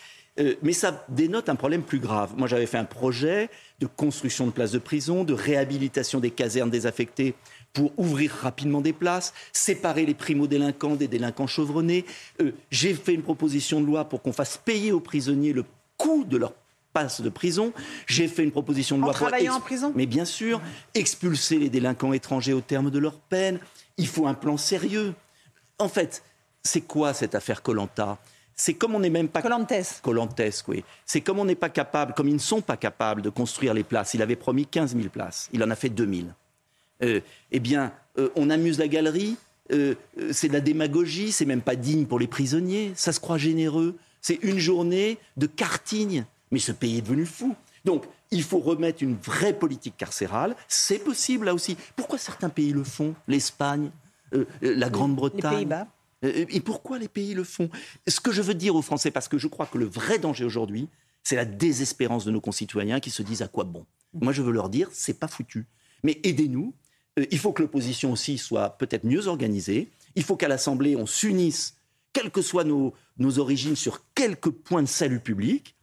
Euh, 0.40 0.54
mais 0.62 0.73
ça 0.73 1.04
dénote 1.09 1.49
un 1.49 1.54
problème 1.54 1.83
plus 1.83 2.00
grave. 2.00 2.35
Moi, 2.37 2.49
j'avais 2.49 2.66
fait 2.66 2.78
un 2.78 2.85
projet 2.85 3.50
de 3.78 3.87
construction 3.87 4.47
de 4.47 4.50
places 4.50 4.73
de 4.73 4.78
prison, 4.78 5.23
de 5.23 5.33
réhabilitation 5.33 6.18
des 6.18 6.30
casernes 6.30 6.71
désaffectées 6.71 7.35
pour 7.73 7.92
ouvrir 7.97 8.33
rapidement 8.33 8.80
des 8.80 8.92
places, 8.92 9.33
séparer 9.52 10.06
les 10.06 10.14
primo-délinquants 10.14 10.97
des 10.97 11.09
délinquants 11.09 11.47
chevronnés. 11.47 12.04
Euh, 12.40 12.52
j'ai 12.71 12.94
fait 12.94 13.14
une 13.14 13.23
proposition 13.23 13.80
de 13.80 13.87
loi 13.87 14.04
pour 14.04 14.23
qu'on 14.23 14.33
fasse 14.33 14.56
payer 14.56 14.92
aux 14.92 15.00
prisonniers 15.00 15.52
le 15.52 15.64
coût 15.97 16.25
de 16.25 16.37
leur 16.37 16.54
passe 16.92 17.21
de 17.21 17.28
prison. 17.28 17.73
J'ai 18.06 18.28
fait 18.28 18.44
une 18.44 18.52
proposition 18.52 18.97
de 18.97 19.02
loi 19.02 19.11
en 19.11 19.14
travaillant 19.14 19.54
en 19.54 19.61
prison? 19.61 19.92
Mais 19.94 20.06
bien 20.06 20.25
sûr, 20.25 20.61
expulser 20.94 21.59
les 21.59 21.68
délinquants 21.68 22.12
étrangers 22.12 22.52
au 22.52 22.61
terme 22.61 22.90
de 22.90 22.99
leur 22.99 23.18
peine. 23.18 23.59
Il 23.99 24.06
faut 24.06 24.26
un 24.26 24.35
plan 24.35 24.56
sérieux. 24.56 25.14
En 25.78 25.88
fait, 25.88 26.23
c'est 26.64 26.80
quoi 26.80 27.14
cette 27.14 27.35
affaire 27.35 27.62
Colanta? 27.62 28.18
C'est 28.56 28.75
comme 28.75 28.94
on 28.94 29.00
n'est 29.00 29.11
même 29.11 29.28
pas 29.28 29.42
Colantes. 29.42 30.00
Colantes, 30.02 30.40
oui. 30.68 30.85
C'est 31.04 31.21
comme 31.21 31.38
on 31.38 31.44
n'est 31.44 31.54
pas 31.54 31.68
capable, 31.68 32.14
comme 32.14 32.28
ils 32.28 32.35
ne 32.35 32.38
sont 32.38 32.61
pas 32.61 32.76
capables 32.76 33.21
de 33.21 33.30
construire 33.30 33.75
les 33.75 33.83
places. 33.83 34.14
Il 34.14 34.23
avait 34.23 34.37
promis 34.37 34.66
15 34.66 34.97
000 34.97 35.09
places. 35.09 35.49
Il 35.52 35.62
en 35.62 35.71
a 35.71 35.75
fait 35.75 35.88
2 35.88 36.06
000. 36.06 36.28
Euh, 37.02 37.21
eh 37.50 37.61
bien, 37.61 37.92
euh, 38.18 38.30
on 38.37 38.50
amuse 38.50 38.78
la 38.78 38.88
galerie. 38.88 39.37
Euh, 39.73 39.94
c'est 40.30 40.49
de 40.49 40.52
la 40.52 40.61
démagogie. 40.61 41.33
C'est 41.33 41.47
même 41.47 41.62
pas 41.62 41.75
digne 41.75 42.06
pour 42.06 42.21
les 42.21 42.28
prisonniers. 42.28 42.92
Ça 42.94 43.12
se 43.12 43.18
croit 43.18 43.38
généreux. 43.38 43.97
C'est 44.21 44.38
une 44.42 44.59
journée 44.59 45.18
de 45.37 45.47
karting. 45.47 46.25
Mais 46.52 46.61
ce 46.61 46.71
pays 46.71 46.99
est 46.99 47.02
devenu 47.02 47.26
fou. 47.26 47.56
Donc, 47.85 48.04
il 48.30 48.42
faut 48.42 48.59
remettre 48.59 49.02
une 49.02 49.16
vraie 49.16 49.52
politique 49.52 49.97
carcérale. 49.97 50.56
C'est 50.68 50.99
possible 50.99 51.47
là 51.47 51.54
aussi. 51.54 51.76
Pourquoi 51.97 52.18
certains 52.18 52.49
pays 52.49 52.73
le 52.73 52.85
font? 52.85 53.14
L'Espagne, 53.28 53.90
euh, 54.35 54.44
euh, 54.62 54.75
la 54.76 54.90
Grande-Bretagne. 54.90 55.87
Euh, 56.25 56.47
et 56.49 56.61
pourquoi 56.61 56.99
les 56.99 57.09
pays 57.09 57.35
le 57.35 57.45
font? 57.45 57.71
Ce 58.07 58.21
que 58.21 58.33
je 58.33 58.43
veux 58.43 58.54
dire 58.54 58.75
aux 58.75 58.83
Français, 58.83 59.11
parce 59.11 59.28
que 59.28 59.38
je 59.38 59.49
crois 59.49 59.66
que 59.66 59.78
le 59.78 59.87
vrai 59.87 60.19
danger 60.19 60.45
aujourd'hui, 60.45 60.88
c'est 61.23 61.37
la 61.37 61.45
désespérance 61.45 62.25
de 62.25 62.31
nos 62.31 62.40
concitoyens 62.40 63.00
qui 63.00 63.11
se 63.11 63.23
disent 63.23 63.43
à 63.43 63.49
quoi 63.49 63.64
bon? 63.64 63.87
Moi, 64.12 64.33
je 64.33 64.43
veux 64.43 64.52
leur 64.52 64.69
dire, 64.69 64.88
c'est 64.93 65.19
pas 65.19 65.28
foutu. 65.28 65.66
Mais 66.02 66.21
aidez-nous. 66.23 66.75
Il 67.31 67.38
faut 67.38 67.52
que 67.52 67.62
l'opposition 67.62 68.12
aussi 68.12 68.38
soit 68.38 68.71
peut-être 68.71 69.04
mieux 69.04 69.28
organisée. 69.28 69.88
Il 70.16 70.25
faut 70.25 70.37
qu'à 70.37 70.49
l'Assemblée, 70.49 70.97
on 70.97 71.07
s'unisse, 71.07 71.76
quelles 72.12 72.31
que 72.31 72.43
soient 72.43 72.64
nos, 72.64 72.93
nos 73.19 73.38
origines, 73.38 73.76
sur 73.76 74.02
quelques 74.14 74.50
points 74.50 74.83
de 74.83 74.88
salut 74.88 75.21
public. 75.21 75.74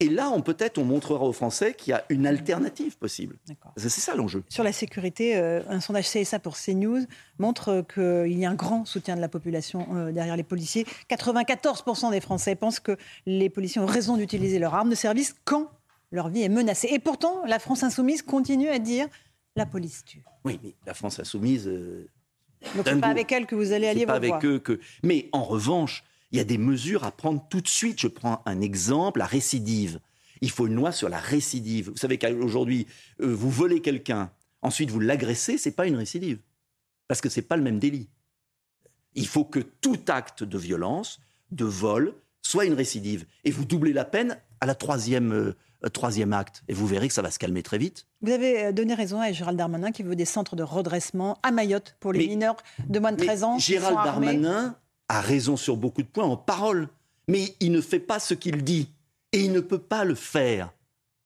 Et 0.00 0.08
là, 0.08 0.30
on 0.30 0.40
peut-être, 0.40 0.78
on 0.78 0.84
montrera 0.84 1.24
aux 1.24 1.32
Français 1.32 1.74
qu'il 1.74 1.90
y 1.90 1.94
a 1.94 2.04
une 2.08 2.26
alternative 2.26 2.96
possible. 2.96 3.36
C'est 3.76 3.90
ça 3.90 4.14
l'enjeu. 4.14 4.42
Sur 4.48 4.64
la 4.64 4.72
sécurité, 4.72 5.36
euh, 5.36 5.62
un 5.68 5.80
sondage 5.80 6.10
CSA 6.10 6.38
pour 6.38 6.56
CNews 6.56 7.04
montre 7.38 7.84
qu'il 7.94 8.38
y 8.38 8.46
a 8.46 8.50
un 8.50 8.54
grand 8.54 8.86
soutien 8.86 9.14
de 9.14 9.20
la 9.20 9.28
population 9.28 9.86
euh, 9.94 10.10
derrière 10.10 10.36
les 10.36 10.42
policiers. 10.42 10.86
94% 11.10 12.10
des 12.10 12.20
Français 12.20 12.54
pensent 12.54 12.80
que 12.80 12.96
les 13.26 13.50
policiers 13.50 13.80
ont 13.82 13.86
raison 13.86 14.16
d'utiliser 14.16 14.58
leur 14.58 14.74
arme 14.74 14.88
de 14.88 14.94
service 14.94 15.36
quand 15.44 15.70
leur 16.12 16.30
vie 16.30 16.42
est 16.42 16.48
menacée. 16.48 16.88
Et 16.90 16.98
pourtant, 16.98 17.44
la 17.46 17.58
France 17.58 17.82
insoumise 17.82 18.22
continue 18.22 18.68
à 18.68 18.78
dire 18.78 19.06
la 19.54 19.66
police 19.66 20.04
tue. 20.06 20.22
Oui, 20.44 20.58
mais 20.62 20.74
la 20.86 20.94
France 20.94 21.20
insoumise. 21.20 21.68
Euh, 21.68 22.08
Donc 22.74 22.86
c'est 22.86 23.00
pas 23.00 23.08
avec 23.08 23.30
elle 23.32 23.44
que 23.44 23.54
vous 23.54 23.72
allez 23.72 23.86
aller 23.86 24.00
vous 24.00 24.06
pas 24.06 24.14
avec 24.14 24.44
eux 24.44 24.58
que. 24.58 24.80
Mais 25.02 25.28
en 25.32 25.44
revanche, 25.44 26.04
il 26.32 26.38
y 26.38 26.40
a 26.40 26.44
des 26.44 26.58
mesures 26.58 27.04
à 27.04 27.10
prendre 27.10 27.44
tout 27.48 27.60
de 27.60 27.68
suite. 27.68 28.00
Je 28.00 28.08
prends 28.08 28.42
un 28.46 28.60
exemple, 28.60 29.18
la 29.18 29.26
récidive. 29.26 30.00
Il 30.40 30.50
faut 30.50 30.66
une 30.66 30.74
loi 30.74 30.92
sur 30.92 31.08
la 31.08 31.18
récidive. 31.18 31.90
Vous 31.90 31.96
savez 31.96 32.18
qu'aujourd'hui, 32.18 32.86
euh, 33.20 33.34
vous 33.34 33.50
volez 33.50 33.80
quelqu'un, 33.80 34.30
ensuite 34.62 34.90
vous 34.90 35.00
l'agressez, 35.00 35.58
c'est 35.58 35.72
pas 35.72 35.86
une 35.86 35.96
récidive. 35.96 36.38
Parce 37.08 37.20
que 37.20 37.28
c'est 37.28 37.42
pas 37.42 37.56
le 37.56 37.62
même 37.62 37.78
délit. 37.78 38.08
Il 39.14 39.26
faut 39.26 39.44
que 39.44 39.58
tout 39.58 39.98
acte 40.08 40.44
de 40.44 40.58
violence, 40.58 41.20
de 41.50 41.64
vol, 41.64 42.14
soit 42.42 42.64
une 42.64 42.74
récidive. 42.74 43.26
Et 43.44 43.50
vous 43.50 43.64
doublez 43.64 43.92
la 43.92 44.04
peine 44.04 44.38
à 44.60 44.66
la 44.66 44.74
troisième, 44.74 45.32
euh, 45.32 45.88
troisième 45.92 46.32
acte. 46.32 46.62
Et 46.68 46.74
vous 46.74 46.86
verrez 46.86 47.08
que 47.08 47.14
ça 47.14 47.22
va 47.22 47.30
se 47.30 47.38
calmer 47.38 47.62
très 47.62 47.78
vite. 47.78 48.06
Vous 48.22 48.30
avez 48.30 48.66
euh, 48.66 48.72
donné 48.72 48.94
raison 48.94 49.20
à 49.20 49.32
Gérald 49.32 49.58
Darmanin 49.58 49.90
qui 49.90 50.04
veut 50.04 50.16
des 50.16 50.24
centres 50.24 50.56
de 50.56 50.62
redressement 50.62 51.38
à 51.42 51.50
Mayotte 51.50 51.96
pour 52.00 52.12
les 52.12 52.28
mineurs 52.28 52.56
de 52.88 52.98
moins 52.98 53.12
de 53.12 53.22
13 53.22 53.44
ans. 53.44 53.58
Gérald 53.58 53.96
Darmanin 54.04 54.76
a 55.10 55.20
raison 55.20 55.56
sur 55.56 55.76
beaucoup 55.76 56.02
de 56.02 56.06
points 56.06 56.24
en 56.24 56.36
parole, 56.36 56.88
mais 57.26 57.56
il 57.58 57.72
ne 57.72 57.80
fait 57.80 57.98
pas 57.98 58.20
ce 58.20 58.32
qu'il 58.32 58.62
dit. 58.62 58.88
Et 59.32 59.40
il 59.40 59.52
ne 59.52 59.60
peut 59.60 59.80
pas 59.80 60.04
le 60.04 60.14
faire. 60.14 60.72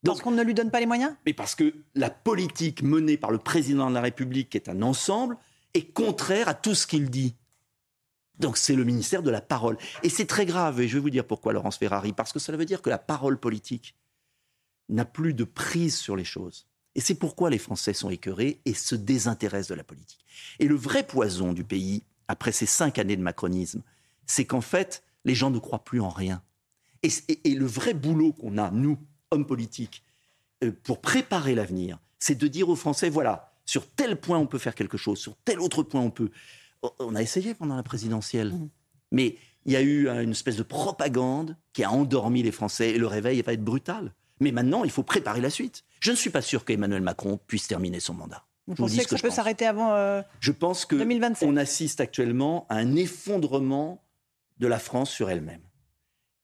parce 0.05 0.21
qu'on 0.21 0.31
ne 0.31 0.43
lui 0.43 0.55
donne 0.55 0.71
pas 0.71 0.81
les 0.81 0.87
moyens? 0.87 1.15
Mais 1.27 1.35
parce 1.35 1.55
que 1.55 1.75
la 1.95 2.11
politique 2.11 2.83
menée 2.83 3.17
par 3.17 3.31
le 3.31 3.39
président 3.39 3.89
de 3.91 3.95
la 3.95 4.01
République, 4.01 4.51
qui 4.51 4.57
est 4.57 4.69
un 4.69 4.83
ensemble, 4.83 5.37
est 5.75 5.93
contraire 5.93 6.49
à 6.49 6.55
tout 6.55 6.75
ce 6.75 6.87
qu'il 6.87 7.11
dit. 7.11 7.35
Donc 8.39 8.57
c'est 8.57 8.75
le 8.75 8.85
ministère 8.85 9.23
de 9.23 9.31
la 9.31 9.41
parole. 9.41 9.77
Et 10.03 10.09
c'est 10.09 10.27
très 10.27 10.47
grave, 10.47 10.81
et 10.81 10.89
je 10.89 10.95
vais 10.95 11.01
vous 11.01 11.11
dire 11.11 11.27
pourquoi, 11.27 11.53
Laurence 11.53 11.77
Ferrari, 11.77 12.13
parce 12.13 12.33
que 12.33 12.39
cela 12.39 12.59
veut 12.59 12.67
dire 12.67 12.83
que 12.83 12.91
la 12.91 12.99
parole 12.99 13.39
politique 13.39 13.95
n'a 14.89 15.05
plus 15.05 15.35
de 15.35 15.45
prise 15.45 15.97
sur 15.97 16.17
les 16.17 16.25
choses. 16.25 16.67
Et 16.95 17.01
c'est 17.01 17.15
pourquoi 17.15 17.51
les 17.51 17.59
Français 17.59 17.93
sont 17.93 18.11
écœurés 18.11 18.61
et 18.65 18.75
se 18.75 18.95
désintéressent 18.95 19.69
de 19.69 19.75
la 19.75 19.85
politique. 19.85 20.25
Et 20.59 20.69
le 20.69 20.77
vrai 20.77 21.07
poison 21.07 21.53
du 21.53 21.65
pays, 21.65 22.03
après 22.29 22.53
ces 22.53 22.67
cinq 22.67 22.99
années 22.99 23.17
de 23.17 23.23
macronisme, 23.23 23.83
c'est 24.27 24.45
qu'en 24.45 24.61
fait, 24.61 25.03
les 25.25 25.35
gens 25.35 25.51
ne 25.51 25.59
croient 25.59 25.85
plus 25.85 26.01
en 26.01 26.09
rien. 26.09 26.43
Et, 27.03 27.55
le 27.55 27.67
vrai 27.67 27.93
boulot 27.93 28.33
qu'on 28.33 28.57
a, 28.57 28.71
nous, 28.71 28.99
hommes 29.31 29.47
politiques, 29.47 30.03
euh, 30.63 30.73
pour 30.85 31.01
préparer 31.01 31.55
l'avenir, 31.55 31.99
c'est 32.19 32.35
de 32.35 32.47
dire 32.49 32.71
aux 32.71 32.77
Français, 32.77 33.11
voilà, 33.11 33.53
sur 33.67 33.87
tel 33.91 34.19
point 34.19 34.39
on 34.39 34.47
peut 34.47 34.59
faire 34.59 34.75
quelque 34.75 34.97
chose, 34.97 35.19
sur 35.19 35.37
tel 35.45 35.61
autre 35.61 35.83
point 35.83 36.01
on 36.01 36.11
peut. 36.11 36.31
On 36.99 37.15
a 37.15 37.21
essayé 37.21 37.53
pendant 37.55 37.77
la 37.77 37.83
présidentielle, 37.83 38.53
mmh. 38.53 38.69
mais 39.13 39.37
il 39.67 39.73
y 39.73 39.77
a 39.77 39.83
eu 39.83 40.09
une 40.09 40.31
espèce 40.31 40.57
de 40.57 40.63
propagande 40.63 41.57
qui 41.73 41.85
a 41.85 41.91
endormi 41.91 42.43
les 42.43 42.53
Français 42.53 42.91
et 42.91 42.99
le 42.99 43.07
réveil 43.07 43.41
va 43.43 43.53
être 43.53 43.65
brutal. 43.65 44.15
Mais 44.41 44.53
maintenant, 44.53 44.85
il 44.85 44.91
faut 44.91 45.03
préparer 45.03 45.41
la 45.41 45.51
suite. 45.51 45.85
Je 46.01 46.11
ne 46.11 46.17
suis 46.17 46.31
pas 46.31 46.43
sûr 46.43 46.65
qu'Emmanuel 46.65 47.03
Macron 47.03 47.39
puisse 47.47 47.69
terminer 47.69 48.01
son 48.01 48.15
mandat. 48.15 48.45
Vous 48.67 48.75
pensez 48.75 49.05
que 49.05 49.11
ça 49.11 49.19
peut 49.19 49.31
s'arrêter 49.31 49.67
avant 49.67 49.93
euh, 49.93 50.23
Je 50.41 50.53
pense 50.53 50.87
qu'on 50.87 51.57
assiste 51.57 52.01
actuellement 52.01 52.67
à 52.69 52.77
un 52.77 52.97
effondrement 52.97 54.03
de 54.59 54.67
la 54.67 54.79
France 54.79 55.11
sur 55.11 55.31
elle-même. 55.31 55.61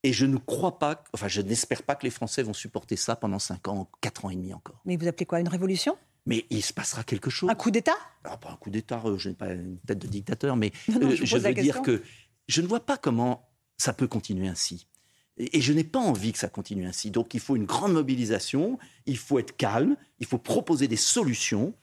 Et 0.02 0.12
je 0.12 0.26
ne 0.26 0.38
crois 0.38 0.78
pas, 0.78 1.04
enfin, 1.12 1.28
je 1.28 1.40
n'espère 1.40 1.82
pas 1.82 1.94
que 1.94 2.04
les 2.04 2.10
Français 2.10 2.42
vont 2.42 2.52
supporter 2.52 2.96
ça 2.96 3.16
pendant 3.16 3.38
5 3.38 3.68
ans, 3.68 3.90
4 4.00 4.24
ans 4.24 4.30
et 4.30 4.36
demi 4.36 4.54
encore. 4.54 4.80
Mais 4.84 4.96
vous 4.96 5.06
appelez 5.06 5.26
quoi 5.26 5.40
Une 5.40 5.48
révolution? 5.48 5.96
Mais 6.26 6.46
il 6.50 6.62
se 6.62 6.72
passera 6.72 7.04
quelque 7.04 7.30
chose. 7.30 7.50
Un 7.50 7.54
coup 7.54 7.70
d'État? 7.70 7.96
Ah, 8.24 8.36
Pas 8.36 8.50
un 8.50 8.56
coup 8.56 8.70
d'État, 8.70 9.02
euh, 9.04 9.18
je 9.18 9.28
n'ai 9.28 9.34
pas 9.34 9.52
une 9.52 9.78
tête 9.78 9.98
de 9.98 10.06
dictateur, 10.06 10.56
mais 10.56 10.72
euh, 10.90 11.16
je, 11.16 11.36
veux 11.36 11.54
dire 11.54 11.82
que 11.82 12.02
je 12.48 12.60
ne 12.62 12.66
vois 12.66 12.80
pas 12.80 12.96
comment 12.96 13.48
ça 13.78 13.92
peut 13.92 14.06
continuer 14.06 14.48
ainsi. 14.48 14.86
Et, 15.36 15.60
je 15.60 15.72
n'ai 15.72 15.84
pas 15.84 15.98
envie 15.98 16.32
que 16.32 16.38
ça 16.38 16.48
continue 16.48 16.86
ainsi. 16.86 17.10
Donc 17.10 17.34
il 17.34 17.40
faut 17.40 17.56
une 17.56 17.64
grande 17.64 17.92
mobilisation, 17.92 18.78
il 19.06 19.16
faut 19.16 19.38
être 19.38 19.56
calme, 19.56 19.96
il 20.18 20.26
faut 20.26 20.38
proposer 20.38 20.88
des 20.88 20.96
solutions, 20.96 21.74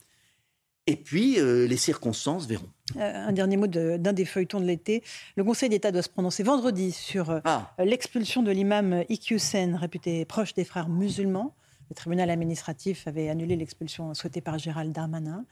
et 0.88 0.96
puis 0.96 1.39
euh, 1.39 1.67
les 1.67 1.77
circonstances 1.77 2.48
verront. 2.48 2.70
Euh, 2.96 3.27
un 3.27 3.34
dernier 3.34 3.58
mot 3.58 3.67
d'un 3.67 4.13
des 4.13 4.25
feuilletons 4.25 4.62
de 4.62 4.65
l'été. 4.65 5.03
Le 5.36 5.44
Conseil 5.44 5.70
d'État 5.70 5.91
doit 5.91 6.01
se 6.01 6.10
prononcer 6.10 6.44
vendredi 6.44 6.94
sur 6.94 7.29
euh, 7.29 7.39
ah. 7.44 7.74
l'expulsion 7.79 8.41
de 8.41 8.51
l'imam 8.51 9.03
Iqiyoussen, 9.10 9.75
réputé 9.75 10.24
proche 10.25 10.53
des 10.53 10.63
frères 10.63 10.88
musulmans. 10.88 11.53
Le 11.89 11.96
tribunal 11.96 12.29
administratif 12.29 13.08
avait 13.08 13.29
annulé 13.29 13.56
l'expulsion 13.58 14.13
souhaitée 14.13 14.41
par 14.41 14.58
Gérald 14.58 14.91
Darmanin. 14.94 15.46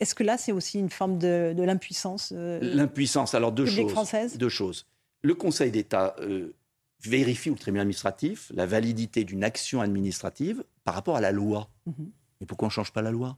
Est-ce 0.00 0.14
que 0.14 0.24
là, 0.24 0.36
c'est 0.36 0.52
aussi 0.52 0.78
une 0.78 0.90
forme 0.90 1.18
de, 1.18 1.54
l'impuissance 1.56 2.32
L'impuissance, 2.32 3.34
alors 3.34 3.50
deux 3.52 3.66
choses. 3.66 3.90
Française 3.90 4.36
deux 4.36 4.48
choses. 4.48 4.86
Le 5.22 5.34
Conseil 5.34 5.72
d'État 5.72 6.14
vérifie, 7.02 7.50
ou 7.50 7.54
le 7.54 7.58
tribunal 7.58 7.82
administratif, 7.82 8.52
la 8.54 8.66
validité 8.66 9.24
d'une 9.24 9.42
action 9.42 9.80
administrative 9.80 10.62
par 10.84 10.94
rapport 10.94 11.16
à 11.16 11.20
la 11.20 11.32
loi. 11.32 11.68
Mhm. 11.86 12.10
Mais 12.40 12.46
pourquoi 12.46 12.66
on 12.66 12.70
ne 12.70 12.74
change 12.74 12.92
pas 12.92 13.02
la 13.02 13.10
loi? 13.10 13.36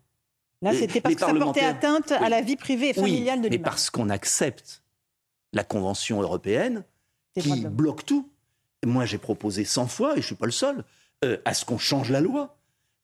Là, 0.63 0.73
c'était 0.75 1.01
parce 1.01 1.15
que 1.15 1.21
ça 1.21 1.35
portait 1.35 1.61
atteinte 1.61 2.13
à 2.13 2.29
la 2.29 2.41
vie 2.41 2.57
privée 2.57 2.91
et 2.91 2.95
familiale 2.95 3.41
de 3.41 3.49
l'imam. 3.49 3.61
Mais 3.61 3.65
parce 3.65 3.91
qu'on 3.91 4.09
accepte 4.09 4.83
la 5.53 5.65
Convention 5.65 6.21
européenne 6.23 6.85
qui 7.39 7.61
bloque 7.67 8.05
tout. 8.07 8.29
Moi, 8.85 9.05
j'ai 9.05 9.19
proposé 9.19 9.65
100 9.65 9.89
fois, 9.89 10.13
et 10.13 10.15
je 10.15 10.21
ne 10.21 10.27
suis 10.27 10.35
pas 10.35 10.47
le 10.47 10.53
seul, 10.53 10.85
euh, 11.25 11.37
à 11.45 11.55
ce 11.55 11.65
qu'on 11.65 11.79
change 11.79 12.11
la 12.11 12.21
loi. 12.21 12.57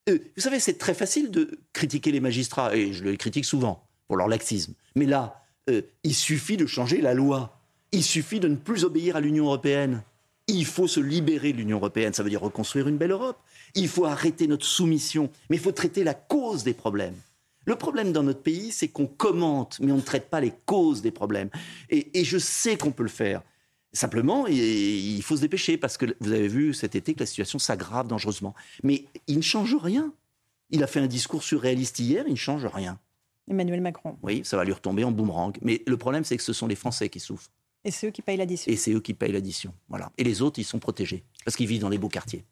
Euh, 0.08 0.18
vous 0.36 0.42
savez, 0.42 0.60
c'est 0.60 0.78
très 0.78 0.94
facile 0.94 1.30
de 1.30 1.58
critiquer 1.72 2.12
les 2.12 2.20
magistrats, 2.20 2.74
et 2.74 2.92
je 2.92 3.04
les 3.04 3.16
critique 3.16 3.44
souvent 3.44 3.84
pour 4.06 4.16
leur 4.16 4.28
laxisme. 4.28 4.74
Mais 4.94 5.06
là, 5.06 5.42
euh, 5.70 5.82
il 6.04 6.14
suffit 6.14 6.56
de 6.56 6.66
changer 6.66 7.00
la 7.00 7.14
loi. 7.14 7.58
Il 7.92 8.02
suffit 8.02 8.40
de 8.40 8.48
ne 8.48 8.56
plus 8.56 8.84
obéir 8.84 9.16
à 9.16 9.20
l'Union 9.20 9.44
européenne. 9.46 10.02
Il 10.46 10.66
faut 10.66 10.88
se 10.88 11.00
libérer 11.00 11.52
de 11.52 11.58
l'Union 11.58 11.78
européenne, 11.78 12.12
ça 12.12 12.22
veut 12.22 12.30
dire 12.30 12.40
reconstruire 12.40 12.88
une 12.88 12.96
belle 12.96 13.12
Europe. 13.12 13.38
Il 13.74 13.88
faut 13.88 14.04
arrêter 14.04 14.46
notre 14.46 14.66
soumission, 14.66 15.30
mais 15.48 15.56
il 15.56 15.62
faut 15.62 15.72
traiter 15.72 16.04
la 16.04 16.14
cause 16.14 16.64
des 16.64 16.74
problèmes. 16.74 17.14
Le 17.64 17.76
problème 17.76 18.12
dans 18.12 18.22
notre 18.22 18.42
pays, 18.42 18.72
c'est 18.72 18.88
qu'on 18.88 19.06
commente, 19.06 19.78
mais 19.80 19.92
on 19.92 19.96
ne 19.96 20.02
traite 20.02 20.28
pas 20.28 20.40
les 20.40 20.52
causes 20.66 21.02
des 21.02 21.10
problèmes. 21.10 21.50
Et, 21.90 22.24
je 22.24 22.38
sais 22.38 22.76
qu'on 22.76 22.90
peut 22.90 23.02
le 23.02 23.08
faire. 23.08 23.42
Simplement, 23.92 24.46
il 24.46 25.22
faut 25.22 25.36
se 25.36 25.42
dépêcher 25.42 25.76
parce 25.76 25.96
que 25.96 26.06
vous 26.20 26.32
avez 26.32 26.48
vu 26.48 26.74
cet 26.74 26.94
été 26.94 27.14
que 27.14 27.20
la 27.20 27.26
situation 27.26 27.58
s'aggrave 27.58 28.08
dangereusement. 28.08 28.54
Mais 28.82 29.04
il 29.26 29.36
ne 29.36 29.42
change 29.42 29.76
rien. 29.76 30.12
Il 30.70 30.82
a 30.82 30.86
fait 30.86 31.00
un 31.00 31.06
discours 31.06 31.42
surréaliste 31.42 31.98
hier, 31.98 32.24
il 32.26 32.32
ne 32.32 32.36
change 32.36 32.64
rien. 32.64 32.98
Emmanuel 33.48 33.80
Macron. 33.80 34.16
Oui, 34.22 34.42
ça 34.44 34.56
va 34.56 34.64
lui 34.64 34.72
retomber 34.72 35.04
en 35.04 35.12
boomerang. 35.12 35.56
Mais 35.60 35.82
le 35.86 35.96
problème, 35.96 36.24
c'est 36.24 36.36
que 36.36 36.42
ce 36.42 36.52
sont 36.52 36.66
les 36.66 36.76
Français 36.76 37.08
qui 37.08 37.20
souffrent. 37.20 37.50
Et 37.84 37.90
c'est 37.90 38.06
eux 38.06 38.10
qui 38.10 38.22
payent 38.22 38.36
l'addition. 38.36 38.72
Et 38.72 38.76
c'est 38.76 38.92
eux 38.92 39.00
qui 39.00 39.12
payent 39.12 39.32
l'addition. 39.32 39.74
Voilà. 39.88 40.12
Et 40.16 40.24
les 40.24 40.40
autres, 40.40 40.58
ils 40.58 40.64
sont 40.64 40.78
protégés 40.78 41.24
parce 41.44 41.56
qu'ils 41.56 41.66
vivent 41.66 41.80
dans 41.80 41.88
les 41.88 41.98
beaux 41.98 42.08
quartiers. 42.08 42.44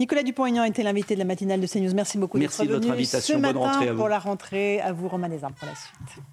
Nicolas 0.00 0.22
Dupont-Aignan 0.22 0.64
était 0.64 0.82
l'invité 0.82 1.14
de 1.14 1.20
la 1.20 1.24
matinale 1.24 1.60
de 1.60 1.66
CNews. 1.66 1.94
Merci 1.94 2.18
beaucoup 2.18 2.38
Merci 2.38 2.66
de 2.66 2.74
votre 2.74 2.90
invitation. 2.90 3.36
Ce 3.36 3.42
Bonne 3.42 3.56
rentrée 3.56 3.88
à 3.88 3.92
vous. 3.92 3.98
Pour 3.98 4.08
la 4.08 4.18
rentrée, 4.18 4.80
à 4.80 4.92
vous, 4.92 5.08
Romain 5.08 5.28
pour 5.28 5.68
la 5.68 5.74
suite. 5.74 6.24